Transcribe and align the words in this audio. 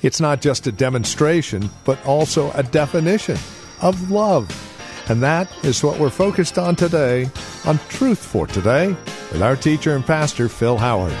It's 0.00 0.20
not 0.20 0.40
just 0.40 0.68
a 0.68 0.72
demonstration, 0.72 1.68
but 1.84 2.04
also 2.06 2.52
a 2.52 2.62
definition 2.62 3.36
of 3.82 4.12
love. 4.12 4.48
And 5.08 5.20
that 5.24 5.50
is 5.64 5.82
what 5.82 5.98
we're 5.98 6.08
focused 6.08 6.56
on 6.56 6.76
today 6.76 7.28
on 7.66 7.80
Truth 7.88 8.24
for 8.24 8.46
Today 8.46 8.88
with 9.32 9.42
our 9.42 9.56
teacher 9.56 9.96
and 9.96 10.06
pastor, 10.06 10.48
Phil 10.48 10.76
Howard. 10.76 11.12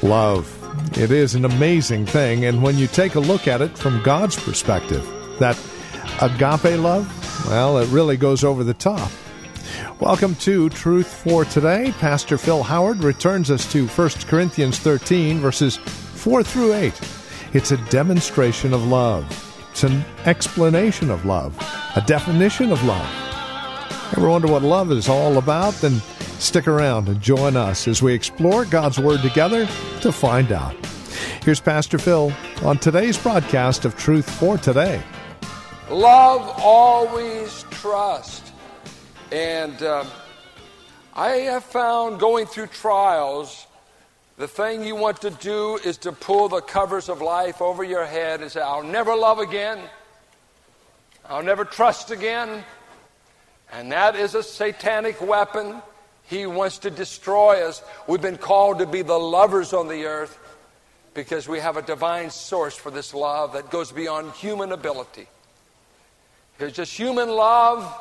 Love. 0.00 0.50
It 0.96 1.10
is 1.10 1.34
an 1.34 1.44
amazing 1.44 2.06
thing, 2.06 2.44
and 2.44 2.62
when 2.62 2.78
you 2.78 2.86
take 2.86 3.16
a 3.16 3.20
look 3.20 3.48
at 3.48 3.60
it 3.60 3.76
from 3.76 4.00
God's 4.04 4.36
perspective, 4.36 5.04
that 5.40 5.56
agape 6.20 6.78
love, 6.78 7.08
well, 7.48 7.78
it 7.78 7.88
really 7.88 8.16
goes 8.16 8.44
over 8.44 8.64
the 8.64 8.74
top. 8.74 9.10
Welcome 10.00 10.34
to 10.36 10.68
Truth 10.70 11.06
for 11.06 11.44
Today. 11.44 11.92
Pastor 11.98 12.36
Phil 12.36 12.62
Howard 12.62 13.04
returns 13.04 13.50
us 13.50 13.70
to 13.72 13.86
1 13.86 14.10
Corinthians 14.26 14.78
13, 14.78 15.38
verses 15.38 15.76
4 15.76 16.42
through 16.42 16.74
8. 16.74 17.00
It's 17.52 17.70
a 17.70 17.76
demonstration 17.88 18.74
of 18.74 18.84
love, 18.86 19.24
it's 19.70 19.84
an 19.84 20.04
explanation 20.24 21.10
of 21.10 21.24
love, 21.24 21.56
a 21.96 22.00
definition 22.00 22.72
of 22.72 22.82
love. 22.84 23.08
Ever 24.16 24.28
wonder 24.28 24.48
what 24.48 24.62
love 24.62 24.92
is 24.92 25.08
all 25.08 25.38
about? 25.38 25.74
Then 25.74 26.00
stick 26.38 26.68
around 26.68 27.08
and 27.08 27.20
join 27.20 27.56
us 27.56 27.88
as 27.88 28.02
we 28.02 28.12
explore 28.12 28.64
God's 28.64 28.98
Word 28.98 29.22
together 29.22 29.66
to 30.00 30.12
find 30.12 30.52
out. 30.52 30.74
Here's 31.42 31.60
Pastor 31.60 31.98
Phil 31.98 32.32
on 32.62 32.78
today's 32.78 33.18
broadcast 33.18 33.84
of 33.84 33.96
Truth 33.96 34.30
for 34.38 34.58
Today. 34.58 35.02
Love 35.90 36.60
always 36.62 37.64
trust. 37.70 38.52
And 39.30 39.82
um, 39.82 40.06
I 41.14 41.28
have 41.28 41.62
found 41.62 42.18
going 42.18 42.46
through 42.46 42.68
trials, 42.68 43.66
the 44.38 44.48
thing 44.48 44.82
you 44.82 44.96
want 44.96 45.20
to 45.20 45.30
do 45.30 45.76
is 45.84 45.98
to 45.98 46.12
pull 46.12 46.48
the 46.48 46.62
covers 46.62 47.10
of 47.10 47.20
life 47.20 47.60
over 47.60 47.84
your 47.84 48.06
head 48.06 48.40
and 48.40 48.50
say, 48.50 48.62
I'll 48.62 48.82
never 48.82 49.14
love 49.14 49.38
again. 49.38 49.78
I'll 51.28 51.42
never 51.42 51.66
trust 51.66 52.10
again. 52.10 52.64
And 53.70 53.92
that 53.92 54.16
is 54.16 54.34
a 54.34 54.42
satanic 54.42 55.20
weapon. 55.20 55.82
He 56.22 56.46
wants 56.46 56.78
to 56.78 56.90
destroy 56.90 57.62
us. 57.62 57.82
We've 58.08 58.22
been 58.22 58.38
called 58.38 58.78
to 58.78 58.86
be 58.86 59.02
the 59.02 59.18
lovers 59.18 59.74
on 59.74 59.88
the 59.88 60.06
earth 60.06 60.38
because 61.12 61.46
we 61.46 61.60
have 61.60 61.76
a 61.76 61.82
divine 61.82 62.30
source 62.30 62.74
for 62.74 62.90
this 62.90 63.12
love 63.12 63.52
that 63.52 63.70
goes 63.70 63.92
beyond 63.92 64.32
human 64.32 64.72
ability. 64.72 65.28
If 66.56 66.62
it's 66.68 66.76
just 66.76 66.96
human 66.96 67.28
love 67.28 67.92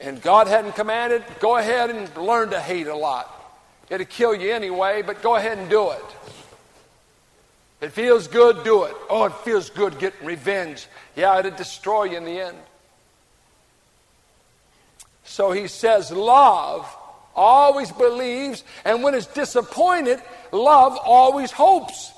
and 0.00 0.20
God 0.22 0.46
hadn't 0.46 0.74
commanded, 0.74 1.24
go 1.40 1.56
ahead 1.56 1.90
and 1.90 2.16
learn 2.16 2.50
to 2.50 2.60
hate 2.60 2.86
a 2.86 2.94
lot. 2.96 3.30
It'll 3.90 4.06
kill 4.06 4.34
you 4.34 4.52
anyway, 4.52 5.02
but 5.02 5.22
go 5.22 5.36
ahead 5.36 5.58
and 5.58 5.68
do 5.68 5.90
it. 5.90 6.04
If 7.80 7.90
It 7.90 7.92
feels 7.92 8.28
good, 8.28 8.64
do 8.64 8.84
it. 8.84 8.96
Oh, 9.10 9.24
it 9.24 9.34
feels 9.44 9.68
good 9.68 9.98
getting 9.98 10.26
revenge. 10.26 10.86
Yeah, 11.16 11.38
it'll 11.38 11.50
destroy 11.50 12.04
you 12.04 12.16
in 12.16 12.24
the 12.24 12.40
end. 12.40 12.56
So 15.24 15.52
he 15.52 15.68
says, 15.68 16.10
love 16.10 16.88
always 17.36 17.92
believes, 17.92 18.64
and 18.86 19.02
when 19.02 19.12
it's 19.12 19.26
disappointed, 19.26 20.22
love 20.50 20.96
always 20.96 21.52
hopes. 21.52 22.10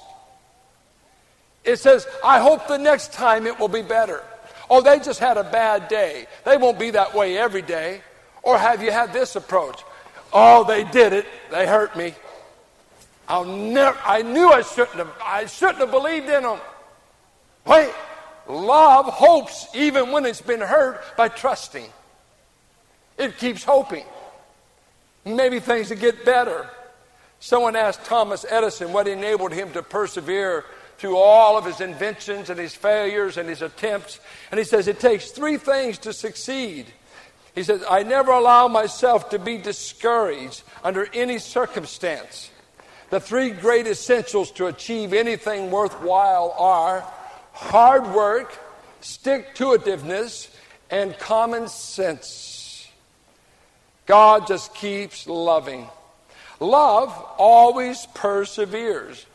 It 1.64 1.80
says, 1.80 2.06
I 2.24 2.38
hope 2.38 2.68
the 2.68 2.78
next 2.78 3.12
time 3.12 3.44
it 3.44 3.58
will 3.58 3.66
be 3.66 3.82
better. 3.82 4.22
Oh, 4.68 4.80
they 4.80 4.98
just 4.98 5.20
had 5.20 5.36
a 5.36 5.44
bad 5.44 5.88
day. 5.88 6.26
They 6.44 6.56
won't 6.56 6.78
be 6.78 6.90
that 6.90 7.14
way 7.14 7.38
every 7.38 7.62
day. 7.62 8.00
Or 8.42 8.58
have 8.58 8.82
you 8.82 8.90
had 8.90 9.12
this 9.12 9.36
approach? 9.36 9.82
Oh, 10.32 10.64
they 10.64 10.84
did 10.84 11.12
it. 11.12 11.26
They 11.50 11.66
hurt 11.66 11.96
me. 11.96 12.14
I'll 13.28 13.44
never, 13.44 13.98
I 14.04 14.22
knew 14.22 14.48
I 14.48 14.62
shouldn't 14.62 14.98
have, 14.98 15.12
I 15.22 15.46
shouldn't 15.46 15.78
have 15.78 15.90
believed 15.90 16.28
in 16.28 16.42
them. 16.42 16.60
Wait, 17.66 17.92
love 18.48 19.06
hopes 19.06 19.66
even 19.74 20.12
when 20.12 20.24
it's 20.24 20.40
been 20.40 20.60
hurt 20.60 21.02
by 21.16 21.28
trusting. 21.28 21.88
It 23.18 23.38
keeps 23.38 23.64
hoping. 23.64 24.04
Maybe 25.24 25.58
things 25.58 25.90
will 25.90 25.96
get 25.96 26.24
better. 26.24 26.68
Someone 27.40 27.74
asked 27.74 28.04
Thomas 28.04 28.46
Edison 28.48 28.92
what 28.92 29.08
enabled 29.08 29.52
him 29.52 29.72
to 29.72 29.82
persevere 29.82 30.64
through 30.98 31.16
all 31.16 31.58
of 31.58 31.64
his 31.64 31.80
inventions 31.80 32.50
and 32.50 32.58
his 32.58 32.74
failures 32.74 33.36
and 33.36 33.48
his 33.48 33.62
attempts. 33.62 34.20
And 34.50 34.58
he 34.58 34.64
says 34.64 34.88
it 34.88 35.00
takes 35.00 35.30
three 35.30 35.56
things 35.56 35.98
to 35.98 36.12
succeed. 36.12 36.86
He 37.54 37.62
says, 37.62 37.82
I 37.88 38.02
never 38.02 38.32
allow 38.32 38.68
myself 38.68 39.30
to 39.30 39.38
be 39.38 39.58
discouraged 39.58 40.62
under 40.84 41.08
any 41.12 41.38
circumstance. 41.38 42.50
The 43.10 43.20
three 43.20 43.50
great 43.50 43.86
essentials 43.86 44.50
to 44.52 44.66
achieve 44.66 45.12
anything 45.12 45.70
worthwhile 45.70 46.54
are 46.58 47.04
hard 47.52 48.14
work, 48.14 48.58
stick 49.00 49.54
to 49.56 49.66
itiveness, 49.66 50.48
and 50.90 51.18
common 51.18 51.68
sense. 51.68 52.88
God 54.06 54.46
just 54.46 54.74
keeps 54.74 55.26
loving. 55.26 55.88
Love 56.60 57.10
always 57.38 58.06
perseveres. 58.14 59.26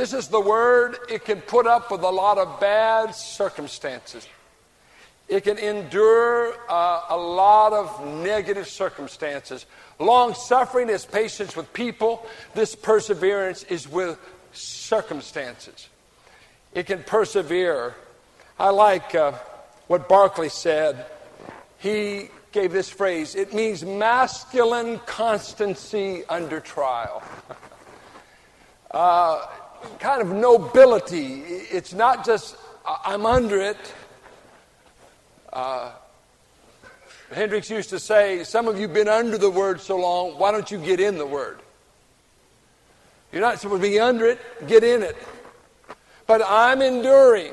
This 0.00 0.14
is 0.14 0.28
the 0.28 0.40
word, 0.40 0.96
it 1.10 1.26
can 1.26 1.42
put 1.42 1.66
up 1.66 1.90
with 1.90 2.00
a 2.00 2.08
lot 2.08 2.38
of 2.38 2.58
bad 2.58 3.14
circumstances. 3.14 4.26
It 5.28 5.44
can 5.44 5.58
endure 5.58 6.54
uh, 6.70 7.02
a 7.10 7.16
lot 7.18 7.74
of 7.74 8.06
negative 8.06 8.66
circumstances. 8.66 9.66
Long 9.98 10.32
suffering 10.32 10.88
is 10.88 11.04
patience 11.04 11.54
with 11.54 11.70
people. 11.74 12.26
This 12.54 12.74
perseverance 12.74 13.64
is 13.64 13.86
with 13.86 14.18
circumstances. 14.54 15.90
It 16.72 16.86
can 16.86 17.02
persevere. 17.02 17.94
I 18.58 18.70
like 18.70 19.14
uh, 19.14 19.32
what 19.86 20.08
Barclay 20.08 20.48
said. 20.48 21.04
He 21.76 22.30
gave 22.52 22.72
this 22.72 22.88
phrase 22.88 23.34
it 23.34 23.52
means 23.52 23.84
masculine 23.84 24.98
constancy 25.00 26.24
under 26.26 26.58
trial. 26.58 27.22
uh, 28.92 29.46
kind 29.98 30.22
of 30.22 30.28
nobility. 30.32 31.42
It's 31.42 31.92
not 31.92 32.24
just, 32.24 32.56
I'm 32.84 33.26
under 33.26 33.60
it. 33.60 33.94
Uh, 35.52 35.92
Hendricks 37.32 37.70
used 37.70 37.90
to 37.90 37.98
say, 37.98 38.44
Some 38.44 38.68
of 38.68 38.76
you 38.76 38.82
have 38.82 38.94
been 38.94 39.08
under 39.08 39.38
the 39.38 39.50
word 39.50 39.80
so 39.80 39.96
long, 39.96 40.38
why 40.38 40.52
don't 40.52 40.70
you 40.70 40.78
get 40.78 41.00
in 41.00 41.18
the 41.18 41.26
word? 41.26 41.58
You're 43.32 43.42
not 43.42 43.60
supposed 43.60 43.82
to 43.82 43.88
be 43.88 44.00
under 44.00 44.26
it, 44.26 44.40
get 44.66 44.82
in 44.82 45.02
it. 45.02 45.16
But 46.26 46.42
I'm 46.44 46.82
enduring. 46.82 47.52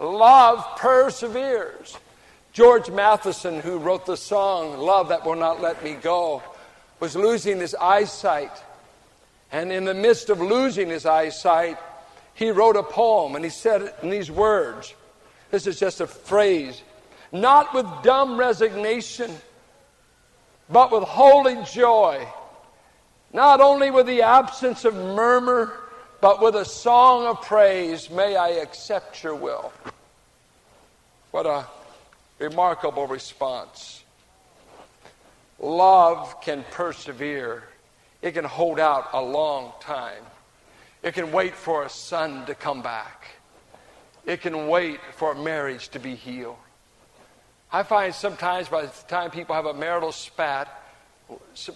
Love 0.00 0.64
perseveres. 0.76 1.96
George 2.52 2.90
Matheson, 2.90 3.60
who 3.60 3.78
wrote 3.78 4.06
the 4.06 4.16
song 4.16 4.78
Love 4.78 5.08
That 5.08 5.24
Will 5.24 5.36
Not 5.36 5.60
Let 5.60 5.82
Me 5.84 5.94
Go, 5.94 6.42
was 6.98 7.14
losing 7.14 7.58
his 7.58 7.74
eyesight. 7.74 8.50
And 9.50 9.72
in 9.72 9.84
the 9.84 9.94
midst 9.94 10.30
of 10.30 10.40
losing 10.40 10.88
his 10.88 11.06
eyesight, 11.06 11.78
he 12.34 12.50
wrote 12.50 12.76
a 12.76 12.82
poem 12.82 13.34
and 13.34 13.44
he 13.44 13.50
said 13.50 13.82
it 13.82 13.94
in 14.02 14.10
these 14.10 14.30
words. 14.30 14.94
This 15.50 15.66
is 15.66 15.78
just 15.78 16.00
a 16.00 16.06
phrase. 16.06 16.82
Not 17.32 17.74
with 17.74 17.86
dumb 18.02 18.38
resignation, 18.38 19.30
but 20.70 20.92
with 20.92 21.02
holy 21.04 21.62
joy. 21.64 22.26
Not 23.32 23.60
only 23.60 23.90
with 23.90 24.06
the 24.06 24.22
absence 24.22 24.84
of 24.84 24.94
murmur, 24.94 25.72
but 26.20 26.42
with 26.42 26.54
a 26.56 26.64
song 26.64 27.26
of 27.26 27.42
praise, 27.42 28.10
may 28.10 28.36
I 28.36 28.48
accept 28.48 29.22
your 29.22 29.34
will. 29.34 29.72
What 31.30 31.46
a 31.46 31.66
remarkable 32.38 33.06
response. 33.06 34.02
Love 35.58 36.40
can 36.40 36.64
persevere 36.70 37.64
it 38.22 38.32
can 38.32 38.44
hold 38.44 38.80
out 38.80 39.08
a 39.12 39.22
long 39.22 39.72
time. 39.80 40.22
It 41.02 41.14
can 41.14 41.30
wait 41.30 41.54
for 41.54 41.84
a 41.84 41.88
son 41.88 42.46
to 42.46 42.54
come 42.54 42.82
back. 42.82 43.28
It 44.26 44.40
can 44.40 44.68
wait 44.68 45.00
for 45.14 45.32
a 45.32 45.34
marriage 45.34 45.88
to 45.90 45.98
be 45.98 46.14
healed. 46.14 46.56
I 47.70 47.82
find 47.82 48.14
sometimes 48.14 48.68
by 48.68 48.86
the 48.86 48.92
time 49.08 49.30
people 49.30 49.54
have 49.54 49.66
a 49.66 49.74
marital 49.74 50.12
spat, 50.12 50.68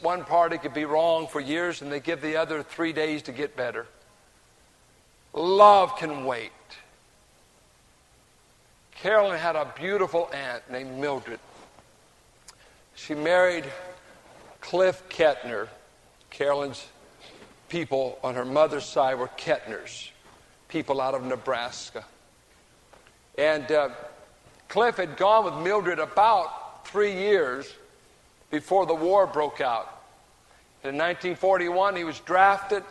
one 0.00 0.24
party 0.24 0.58
could 0.58 0.74
be 0.74 0.84
wrong 0.84 1.26
for 1.26 1.40
years 1.40 1.82
and 1.82 1.92
they 1.92 2.00
give 2.00 2.22
the 2.22 2.36
other 2.36 2.62
three 2.62 2.92
days 2.92 3.22
to 3.22 3.32
get 3.32 3.56
better. 3.56 3.86
Love 5.34 5.96
can 5.96 6.24
wait. 6.24 6.50
Carolyn 8.94 9.38
had 9.38 9.56
a 9.56 9.72
beautiful 9.76 10.30
aunt 10.32 10.62
named 10.70 10.98
Mildred. 10.98 11.40
She 12.94 13.14
married 13.14 13.64
Cliff 14.60 15.02
Kettner. 15.08 15.68
Carolyn's 16.32 16.84
people 17.68 18.18
on 18.24 18.34
her 18.34 18.44
mother's 18.44 18.84
side 18.84 19.18
were 19.18 19.28
Kettners, 19.28 20.10
people 20.68 21.00
out 21.00 21.14
of 21.14 21.24
Nebraska. 21.24 22.04
And 23.38 23.70
uh, 23.70 23.90
Cliff 24.68 24.96
had 24.96 25.16
gone 25.16 25.44
with 25.44 25.54
Mildred 25.62 25.98
about 25.98 26.86
three 26.86 27.12
years 27.12 27.72
before 28.50 28.86
the 28.86 28.94
war 28.94 29.26
broke 29.26 29.60
out. 29.60 30.02
In 30.82 30.96
1941, 30.96 31.96
he 31.96 32.04
was 32.04 32.18
drafted, 32.20 32.82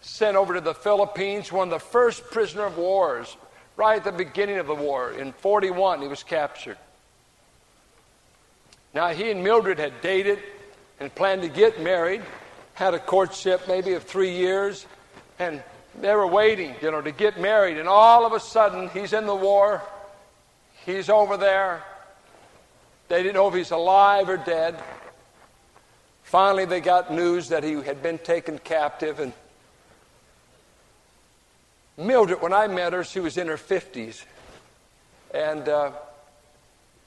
sent 0.00 0.36
over 0.36 0.54
to 0.54 0.60
the 0.60 0.74
Philippines, 0.74 1.52
one 1.52 1.68
of 1.68 1.72
the 1.72 1.84
first 1.84 2.24
prisoner 2.30 2.64
of 2.66 2.78
wars, 2.78 3.36
right 3.76 3.98
at 3.98 4.04
the 4.04 4.12
beginning 4.12 4.58
of 4.58 4.66
the 4.66 4.74
war. 4.74 5.10
In 5.12 5.32
41, 5.32 6.00
he 6.00 6.08
was 6.08 6.22
captured. 6.22 6.78
Now, 8.94 9.08
he 9.08 9.30
and 9.30 9.42
Mildred 9.42 9.78
had 9.78 10.00
dated 10.00 10.38
and 11.00 11.14
planned 11.14 11.42
to 11.42 11.48
get 11.48 11.80
married, 11.80 12.22
had 12.78 12.94
a 12.94 12.98
courtship 13.00 13.66
maybe 13.66 13.94
of 13.94 14.04
three 14.04 14.36
years, 14.36 14.86
and 15.40 15.60
they 16.00 16.14
were 16.14 16.28
waiting, 16.28 16.76
you 16.80 16.92
know, 16.92 17.02
to 17.02 17.10
get 17.10 17.40
married. 17.40 17.76
And 17.76 17.88
all 17.88 18.24
of 18.24 18.32
a 18.32 18.38
sudden, 18.38 18.88
he's 18.90 19.12
in 19.12 19.26
the 19.26 19.34
war. 19.34 19.82
He's 20.86 21.10
over 21.10 21.36
there. 21.36 21.82
They 23.08 23.24
didn't 23.24 23.34
know 23.34 23.48
if 23.48 23.54
he's 23.54 23.72
alive 23.72 24.28
or 24.28 24.36
dead. 24.36 24.80
Finally, 26.22 26.66
they 26.66 26.80
got 26.80 27.12
news 27.12 27.48
that 27.48 27.64
he 27.64 27.72
had 27.82 28.00
been 28.00 28.16
taken 28.18 28.58
captive. 28.60 29.18
And 29.18 29.32
Mildred, 31.96 32.40
when 32.40 32.52
I 32.52 32.68
met 32.68 32.92
her, 32.92 33.02
she 33.02 33.18
was 33.18 33.36
in 33.38 33.48
her 33.48 33.56
50s. 33.56 34.24
And 35.34 35.68
uh, 35.68 35.90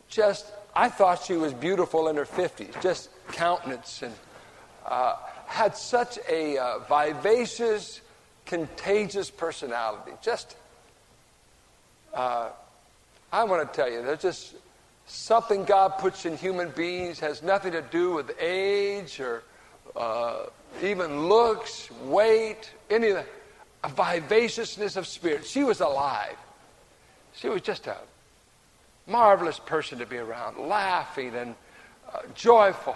just, 0.10 0.48
I 0.76 0.90
thought 0.90 1.24
she 1.24 1.38
was 1.38 1.54
beautiful 1.54 2.10
in 2.10 2.18
her 2.18 2.26
50s, 2.26 2.82
just 2.82 3.10
countenance, 3.32 4.02
and 4.02 4.14
uh, 4.86 5.16
had 5.51 5.75
such 5.75 6.18
a 6.30 6.57
uh, 6.57 6.80
vivacious, 6.80 8.01
contagious 8.45 9.30
personality. 9.30 10.12
Just, 10.21 10.56
uh, 12.13 12.50
I 13.31 13.44
want 13.44 13.71
to 13.71 13.75
tell 13.75 13.92
you, 13.92 14.01
there's 14.01 14.21
just 14.21 14.56
something 15.07 15.65
God 15.65 15.98
puts 16.00 16.25
in 16.25 16.38
human 16.38 16.69
beings 16.69 17.19
has 17.19 17.44
nothing 17.44 17.74
to 17.74 17.81
do 17.81 18.13
with 18.13 18.31
age 18.39 19.19
or 19.19 19.44
uh, 19.95 20.45
even 20.81 21.27
looks, 21.27 21.92
weight, 22.06 22.71
any 22.89 23.09
of. 23.09 23.25
A 23.83 23.89
vivaciousness 23.89 24.95
of 24.95 25.07
spirit. 25.07 25.44
She 25.44 25.63
was 25.63 25.81
alive. 25.81 26.38
She 27.33 27.50
was 27.50 27.63
just 27.63 27.88
a 27.88 27.98
marvelous 29.07 29.57
person 29.57 29.98
to 29.98 30.06
be 30.06 30.18
around, 30.18 30.59
laughing 30.59 31.33
and 31.33 31.56
uh, 32.13 32.19
joyful. 32.36 32.95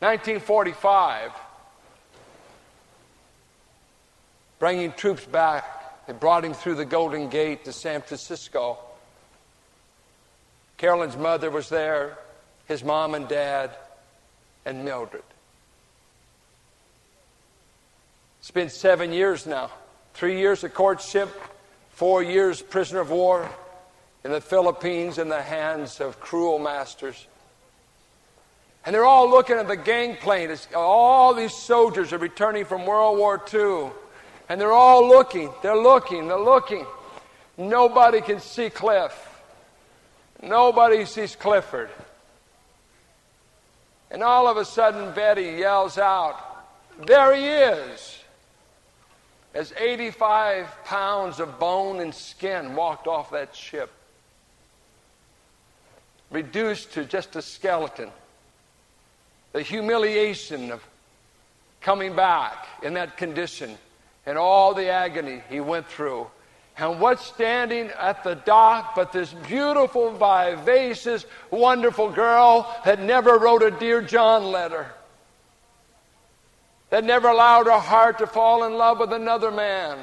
1945, 0.00 1.32
bringing 4.58 4.92
troops 4.92 5.24
back 5.24 5.78
they 6.08 6.14
brought 6.14 6.42
him 6.42 6.54
through 6.54 6.76
the 6.76 6.86
Golden 6.86 7.28
Gate 7.28 7.66
to 7.66 7.72
San 7.72 8.00
Francisco. 8.00 8.78
Carolyn's 10.78 11.18
mother 11.18 11.50
was 11.50 11.68
there, 11.68 12.16
his 12.66 12.82
mom 12.82 13.14
and 13.14 13.28
dad, 13.28 13.72
and 14.64 14.86
Mildred. 14.86 15.22
It's 18.40 18.50
been 18.50 18.70
seven 18.70 19.12
years 19.12 19.46
now. 19.46 19.70
Three 20.14 20.38
years 20.38 20.64
of 20.64 20.72
courtship, 20.72 21.28
four 21.90 22.22
years 22.22 22.62
prisoner 22.62 23.00
of 23.00 23.10
war 23.10 23.46
in 24.24 24.32
the 24.32 24.40
Philippines 24.40 25.18
in 25.18 25.28
the 25.28 25.42
hands 25.42 26.00
of 26.00 26.20
cruel 26.20 26.58
masters. 26.58 27.26
And 28.84 28.94
they're 28.94 29.04
all 29.04 29.28
looking 29.28 29.56
at 29.56 29.68
the 29.68 29.76
gangplank. 29.76 30.50
All 30.74 31.34
these 31.34 31.52
soldiers 31.52 32.12
are 32.12 32.18
returning 32.18 32.64
from 32.64 32.86
World 32.86 33.18
War 33.18 33.42
II. 33.52 33.90
And 34.48 34.60
they're 34.60 34.72
all 34.72 35.06
looking, 35.06 35.50
they're 35.62 35.76
looking, 35.76 36.28
they're 36.28 36.38
looking. 36.38 36.86
Nobody 37.58 38.20
can 38.20 38.40
see 38.40 38.70
Cliff. 38.70 39.12
Nobody 40.42 41.04
sees 41.04 41.36
Clifford. 41.36 41.90
And 44.10 44.22
all 44.22 44.46
of 44.46 44.56
a 44.56 44.64
sudden, 44.64 45.12
Betty 45.12 45.56
yells 45.58 45.98
out, 45.98 46.36
There 47.06 47.34
he 47.34 47.46
is! 47.46 48.18
As 49.54 49.72
85 49.76 50.84
pounds 50.84 51.40
of 51.40 51.58
bone 51.58 52.00
and 52.00 52.14
skin 52.14 52.74
walked 52.74 53.06
off 53.06 53.30
that 53.32 53.54
ship, 53.54 53.90
reduced 56.30 56.92
to 56.92 57.04
just 57.04 57.34
a 57.36 57.42
skeleton. 57.42 58.10
The 59.52 59.62
humiliation 59.62 60.70
of 60.70 60.82
coming 61.80 62.14
back 62.14 62.66
in 62.82 62.94
that 62.94 63.16
condition 63.16 63.76
and 64.26 64.36
all 64.36 64.74
the 64.74 64.88
agony 64.88 65.42
he 65.48 65.60
went 65.60 65.86
through. 65.86 66.26
And 66.76 67.00
what's 67.00 67.24
standing 67.24 67.90
at 67.98 68.22
the 68.22 68.36
dock 68.36 68.94
but 68.94 69.10
this 69.10 69.32
beautiful, 69.32 70.12
vivacious, 70.12 71.26
wonderful 71.50 72.10
girl 72.10 72.72
that 72.84 73.00
never 73.00 73.38
wrote 73.38 73.62
a 73.62 73.70
Dear 73.70 74.00
John 74.00 74.44
letter, 74.44 74.86
that 76.90 77.04
never 77.04 77.28
allowed 77.28 77.66
her 77.66 77.78
heart 77.78 78.18
to 78.18 78.26
fall 78.26 78.64
in 78.64 78.74
love 78.74 79.00
with 79.00 79.12
another 79.12 79.50
man. 79.50 79.98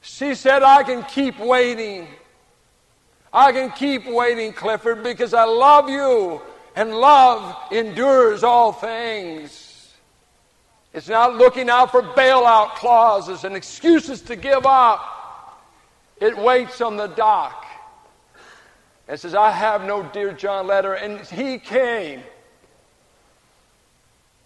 She 0.00 0.34
said, 0.34 0.62
I 0.62 0.84
can 0.84 1.02
keep 1.02 1.38
waiting. 1.40 2.06
I 3.32 3.50
can 3.50 3.72
keep 3.72 4.06
waiting, 4.06 4.52
Clifford, 4.52 5.02
because 5.02 5.34
I 5.34 5.44
love 5.44 5.90
you, 5.90 6.40
and 6.76 6.94
love 6.94 7.72
endures 7.72 8.44
all 8.44 8.70
things. 8.70 9.94
It's 10.92 11.08
not 11.08 11.36
looking 11.36 11.68
out 11.70 11.90
for 11.90 12.02
bailout 12.02 12.74
clauses 12.76 13.44
and 13.44 13.56
excuses 13.56 14.20
to 14.22 14.36
give 14.36 14.66
up. 14.66 15.62
It 16.20 16.36
waits 16.36 16.80
on 16.80 16.96
the 16.96 17.06
dock 17.08 17.66
and 19.08 19.18
says, 19.18 19.34
I 19.34 19.50
have 19.50 19.84
no 19.84 20.02
Dear 20.02 20.32
John 20.32 20.66
letter. 20.66 20.94
And 20.94 21.20
he 21.26 21.58
came. 21.58 22.22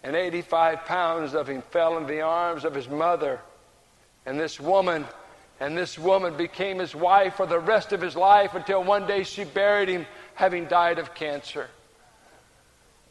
And 0.03 0.15
85 0.15 0.85
pounds 0.85 1.33
of 1.33 1.47
him 1.47 1.61
fell 1.69 1.97
in 1.97 2.07
the 2.07 2.21
arms 2.21 2.65
of 2.65 2.73
his 2.73 2.89
mother. 2.89 3.39
And 4.25 4.39
this 4.39 4.59
woman, 4.59 5.05
and 5.59 5.77
this 5.77 5.99
woman 5.99 6.35
became 6.37 6.79
his 6.79 6.95
wife 6.95 7.35
for 7.35 7.45
the 7.45 7.59
rest 7.59 7.91
of 7.91 8.01
his 8.01 8.15
life 8.15 8.55
until 8.55 8.83
one 8.83 9.05
day 9.05 9.23
she 9.23 9.43
buried 9.43 9.89
him, 9.89 10.05
having 10.35 10.65
died 10.65 10.97
of 10.97 11.13
cancer. 11.13 11.69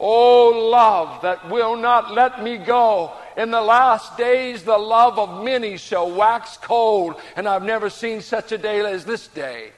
Oh, 0.03 0.71
love 0.71 1.21
that 1.21 1.51
will 1.51 1.77
not 1.77 2.15
let 2.15 2.43
me 2.43 2.57
go. 2.57 3.13
In 3.37 3.51
the 3.51 3.61
last 3.61 4.17
days, 4.17 4.63
the 4.63 4.79
love 4.79 5.19
of 5.19 5.45
many 5.45 5.77
shall 5.77 6.11
wax 6.11 6.57
cold, 6.57 7.17
and 7.37 7.47
I've 7.47 7.63
never 7.63 7.91
seen 7.91 8.23
such 8.23 8.51
a 8.51 8.57
day 8.57 8.81
as 8.81 9.05
this 9.05 9.29
day. 9.29 9.73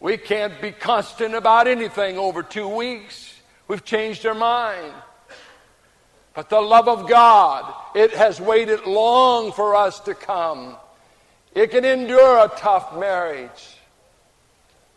We 0.00 0.18
can't 0.18 0.60
be 0.60 0.70
constant 0.70 1.34
about 1.34 1.66
anything 1.66 2.18
over 2.18 2.42
two 2.42 2.68
weeks. 2.68 3.32
We've 3.68 3.84
changed 3.84 4.26
our 4.26 4.34
mind. 4.34 4.92
But 6.34 6.50
the 6.50 6.60
love 6.60 6.88
of 6.88 7.08
God, 7.08 7.72
it 7.94 8.12
has 8.12 8.38
waited 8.38 8.84
long 8.84 9.50
for 9.52 9.74
us 9.74 9.98
to 10.00 10.14
come. 10.14 10.76
It 11.54 11.70
can 11.70 11.86
endure 11.86 12.44
a 12.44 12.52
tough 12.54 12.94
marriage. 12.94 13.78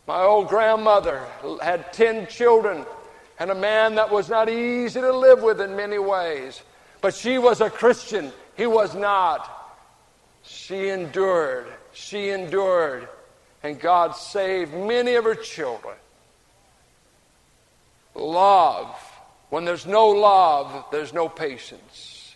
My 0.06 0.24
old 0.24 0.50
grandmother 0.50 1.26
had 1.62 1.94
10 1.94 2.28
children 2.28 2.86
and 3.40 3.50
a 3.50 3.56
man 3.56 3.96
that 3.96 4.12
was 4.12 4.30
not 4.30 4.50
easy 4.50 5.00
to 5.00 5.14
live 5.14 5.42
with 5.42 5.62
in 5.62 5.76
many 5.76 5.98
ways. 5.98 6.62
But 7.02 7.16
she 7.16 7.38
was 7.38 7.62
a 7.62 7.70
Christian. 7.70 8.34
He 8.58 8.68
was 8.68 8.94
not. 8.94 9.50
She 10.44 10.90
endured. 10.90 11.68
She 11.94 12.30
endured. 12.30 13.08
And 13.64 13.80
God 13.80 14.16
saved 14.16 14.74
many 14.74 15.16
of 15.16 15.24
her 15.24 15.36
children. 15.36 15.96
Love. 18.14 18.94
When 19.50 19.64
there's 19.64 19.86
no 19.86 20.10
love, 20.10 20.86
there's 20.92 21.14
no 21.14 21.30
patience. 21.30 22.36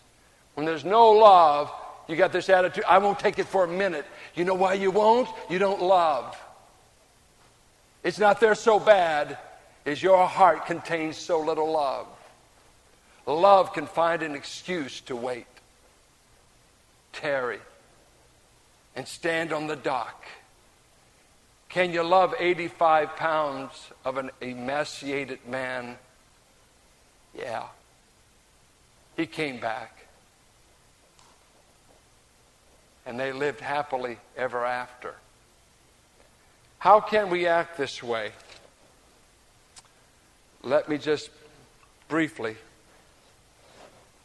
When 0.53 0.65
there's 0.65 0.85
no 0.85 1.11
love, 1.11 1.69
you 2.07 2.15
got 2.15 2.31
this 2.31 2.49
attitude 2.49 2.85
I 2.87 2.97
won't 2.99 3.19
take 3.19 3.39
it 3.39 3.45
for 3.45 3.65
a 3.65 3.67
minute. 3.67 4.05
You 4.35 4.45
know 4.45 4.55
why 4.55 4.75
you 4.75 4.89
won't? 4.89 5.27
You 5.49 5.59
don't 5.59 5.81
love. 5.81 6.37
It's 8.03 8.19
not 8.19 8.39
there 8.39 8.55
so 8.55 8.79
bad 8.79 9.37
is 9.85 10.01
your 10.01 10.27
heart 10.27 10.65
contains 10.65 11.17
so 11.17 11.39
little 11.39 11.71
love. 11.71 12.07
Love 13.25 13.73
can 13.73 13.87
find 13.87 14.21
an 14.21 14.35
excuse 14.35 15.01
to 15.01 15.15
wait, 15.15 15.47
tarry, 17.13 17.59
and 18.95 19.07
stand 19.07 19.53
on 19.53 19.67
the 19.67 19.75
dock. 19.75 20.25
Can 21.69 21.91
you 21.91 22.03
love 22.03 22.35
85 22.37 23.15
pounds 23.15 23.71
of 24.05 24.17
an 24.17 24.29
emaciated 24.41 25.39
man? 25.47 25.97
Yeah. 27.33 27.63
He 29.17 29.25
came 29.25 29.59
back. 29.59 30.05
And 33.05 33.19
they 33.19 33.31
lived 33.31 33.59
happily 33.59 34.17
ever 34.37 34.63
after. 34.63 35.15
How 36.79 36.99
can 36.99 37.29
we 37.29 37.47
act 37.47 37.77
this 37.77 38.03
way? 38.03 38.31
Let 40.63 40.87
me 40.87 40.97
just 40.97 41.29
briefly 42.07 42.55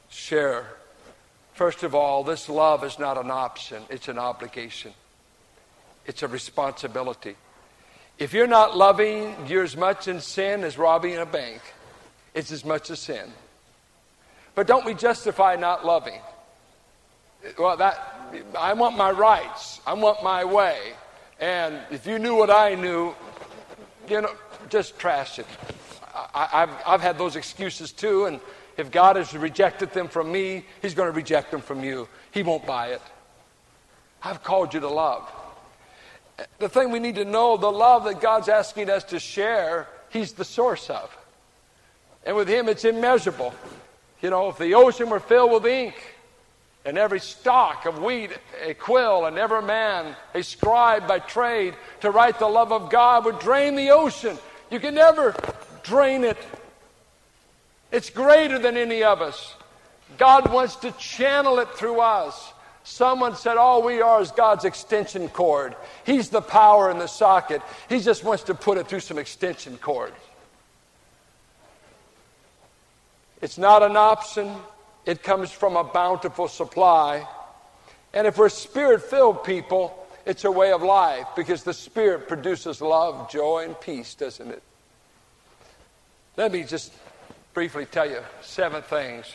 share. 0.08 0.66
First 1.54 1.82
of 1.82 1.96
all, 1.96 2.22
this 2.22 2.48
love 2.48 2.84
is 2.84 2.98
not 2.98 3.18
an 3.18 3.30
option, 3.30 3.82
it's 3.90 4.06
an 4.06 4.18
obligation, 4.18 4.92
it's 6.06 6.22
a 6.22 6.28
responsibility. 6.28 7.34
If 8.18 8.32
you're 8.32 8.46
not 8.46 8.76
loving, 8.76 9.34
you're 9.48 9.64
as 9.64 9.76
much 9.76 10.06
in 10.06 10.20
sin 10.20 10.62
as 10.62 10.78
robbing 10.78 11.16
a 11.16 11.26
bank. 11.26 11.60
It's 12.34 12.52
as 12.52 12.64
much 12.64 12.90
a 12.90 12.96
sin. 12.96 13.32
But 14.54 14.66
don't 14.66 14.84
we 14.84 14.94
justify 14.94 15.56
not 15.56 15.84
loving? 15.84 16.20
Well, 17.58 17.76
that 17.76 17.96
I 18.58 18.72
want 18.74 18.96
my 18.96 19.10
rights. 19.10 19.80
I 19.86 19.94
want 19.94 20.22
my 20.22 20.44
way. 20.44 20.78
And 21.40 21.78
if 21.90 22.06
you 22.06 22.18
knew 22.18 22.34
what 22.34 22.50
I 22.50 22.74
knew, 22.74 23.14
you 24.08 24.20
know, 24.20 24.34
just 24.68 24.98
trash 24.98 25.38
it. 25.38 25.46
I, 26.34 26.46
have 26.60 26.82
I've 26.86 27.00
had 27.00 27.18
those 27.18 27.36
excuses 27.36 27.92
too, 27.92 28.26
and 28.26 28.40
if 28.76 28.90
God 28.90 29.16
has 29.16 29.34
rejected 29.34 29.92
them 29.92 30.08
from 30.08 30.30
me, 30.30 30.64
He's 30.82 30.94
going 30.94 31.10
to 31.10 31.16
reject 31.16 31.50
them 31.50 31.60
from 31.60 31.82
you. 31.84 32.08
He 32.30 32.42
won't 32.42 32.66
buy 32.66 32.88
it. 32.88 33.02
I've 34.22 34.42
called 34.42 34.74
you 34.74 34.80
to 34.80 34.88
love. 34.88 35.30
The 36.58 36.68
thing 36.68 36.90
we 36.90 37.00
need 37.00 37.16
to 37.16 37.24
know 37.24 37.56
the 37.56 37.70
love 37.70 38.04
that 38.04 38.20
God's 38.20 38.48
asking 38.48 38.90
us 38.90 39.04
to 39.04 39.18
share, 39.18 39.88
He's 40.10 40.32
the 40.32 40.44
source 40.44 40.90
of. 40.90 41.16
And 42.24 42.36
with 42.36 42.48
Him, 42.48 42.68
it's 42.68 42.84
immeasurable. 42.84 43.54
You 44.20 44.30
know, 44.30 44.48
if 44.48 44.58
the 44.58 44.74
ocean 44.74 45.10
were 45.10 45.20
filled 45.20 45.52
with 45.52 45.66
ink, 45.66 45.94
and 46.84 46.96
every 46.96 47.20
stalk 47.20 47.84
of 47.84 48.00
wheat 48.00 48.30
a 48.64 48.74
quill, 48.74 49.26
and 49.26 49.36
every 49.36 49.62
man 49.62 50.16
a 50.34 50.42
scribe 50.42 51.06
by 51.06 51.18
trade 51.18 51.74
to 52.00 52.10
write 52.10 52.38
the 52.38 52.48
love 52.48 52.72
of 52.72 52.90
God 52.90 53.24
would 53.24 53.38
drain 53.40 53.74
the 53.74 53.90
ocean. 53.90 54.38
You 54.70 54.80
can 54.80 54.94
never 54.94 55.34
drain 55.82 56.24
it. 56.24 56.38
It's 57.90 58.10
greater 58.10 58.58
than 58.58 58.76
any 58.76 59.02
of 59.02 59.22
us. 59.22 59.54
God 60.16 60.52
wants 60.52 60.76
to 60.76 60.92
channel 60.92 61.58
it 61.58 61.68
through 61.70 62.00
us. 62.00 62.52
Someone 62.84 63.36
said, 63.36 63.56
All 63.56 63.82
we 63.82 64.00
are 64.00 64.20
is 64.20 64.30
God's 64.30 64.64
extension 64.64 65.28
cord. 65.28 65.76
He's 66.06 66.30
the 66.30 66.40
power 66.40 66.90
in 66.90 66.98
the 66.98 67.06
socket. 67.06 67.62
He 67.88 68.00
just 68.00 68.24
wants 68.24 68.44
to 68.44 68.54
put 68.54 68.78
it 68.78 68.86
through 68.86 69.00
some 69.00 69.18
extension 69.18 69.76
cords. 69.78 70.16
It's 73.40 73.58
not 73.58 73.82
an 73.82 73.96
option, 73.96 74.52
it 75.06 75.22
comes 75.22 75.52
from 75.52 75.76
a 75.76 75.84
bountiful 75.84 76.48
supply. 76.48 77.26
And 78.12 78.26
if 78.26 78.38
we're 78.38 78.48
spirit 78.48 79.02
filled 79.02 79.44
people, 79.44 80.08
it's 80.28 80.44
a 80.44 80.50
way 80.50 80.72
of 80.72 80.82
life 80.82 81.26
because 81.34 81.62
the 81.62 81.72
Spirit 81.72 82.28
produces 82.28 82.82
love, 82.82 83.30
joy, 83.30 83.64
and 83.64 83.80
peace, 83.80 84.14
doesn't 84.14 84.50
it? 84.50 84.62
Let 86.38 86.52
me 86.52 86.62
just 86.62 86.92
briefly 87.52 87.84
tell 87.84 88.08
you 88.08 88.20
seven 88.42 88.80
things. 88.82 89.26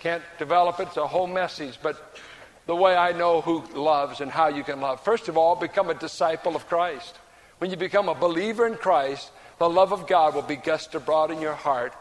Can't 0.00 0.24
develop 0.40 0.80
it, 0.80 0.88
it's 0.88 0.96
a 0.96 1.06
whole 1.06 1.28
message, 1.28 1.78
but 1.80 2.18
the 2.66 2.74
way 2.74 2.96
I 2.96 3.12
know 3.12 3.42
who 3.42 3.64
loves 3.76 4.20
and 4.20 4.28
how 4.28 4.48
you 4.48 4.64
can 4.64 4.80
love. 4.80 5.04
First 5.04 5.28
of 5.28 5.38
all, 5.38 5.54
become 5.54 5.88
a 5.88 5.94
disciple 5.94 6.56
of 6.56 6.66
Christ. 6.66 7.16
When 7.58 7.70
you 7.70 7.76
become 7.76 8.08
a 8.08 8.14
believer 8.16 8.66
in 8.66 8.74
Christ, 8.74 9.30
the 9.60 9.70
love 9.70 9.92
of 9.92 10.08
God 10.08 10.34
will 10.34 10.42
be 10.42 10.56
gushed 10.56 10.96
abroad 10.96 11.30
in 11.30 11.40
your 11.40 11.54
heart 11.54 11.92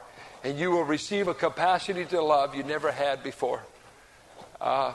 and 0.44 0.58
you 0.58 0.72
will 0.72 0.86
receive 0.86 1.28
a 1.28 1.36
capacity 1.36 2.04
to 2.06 2.20
love 2.20 2.56
you 2.56 2.64
never 2.64 2.92
had 2.92 3.22
before. 3.22 3.62
Uh, 4.60 4.94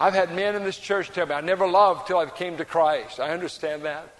I've 0.00 0.14
had 0.14 0.34
men 0.34 0.56
in 0.56 0.64
this 0.64 0.78
church 0.78 1.10
tell 1.10 1.26
me, 1.26 1.34
I 1.36 1.42
never 1.42 1.68
loved 1.68 2.08
till 2.08 2.18
I 2.18 2.26
came 2.26 2.56
to 2.56 2.64
Christ. 2.64 3.20
I 3.20 3.30
understand 3.30 3.84
that. 3.84 4.12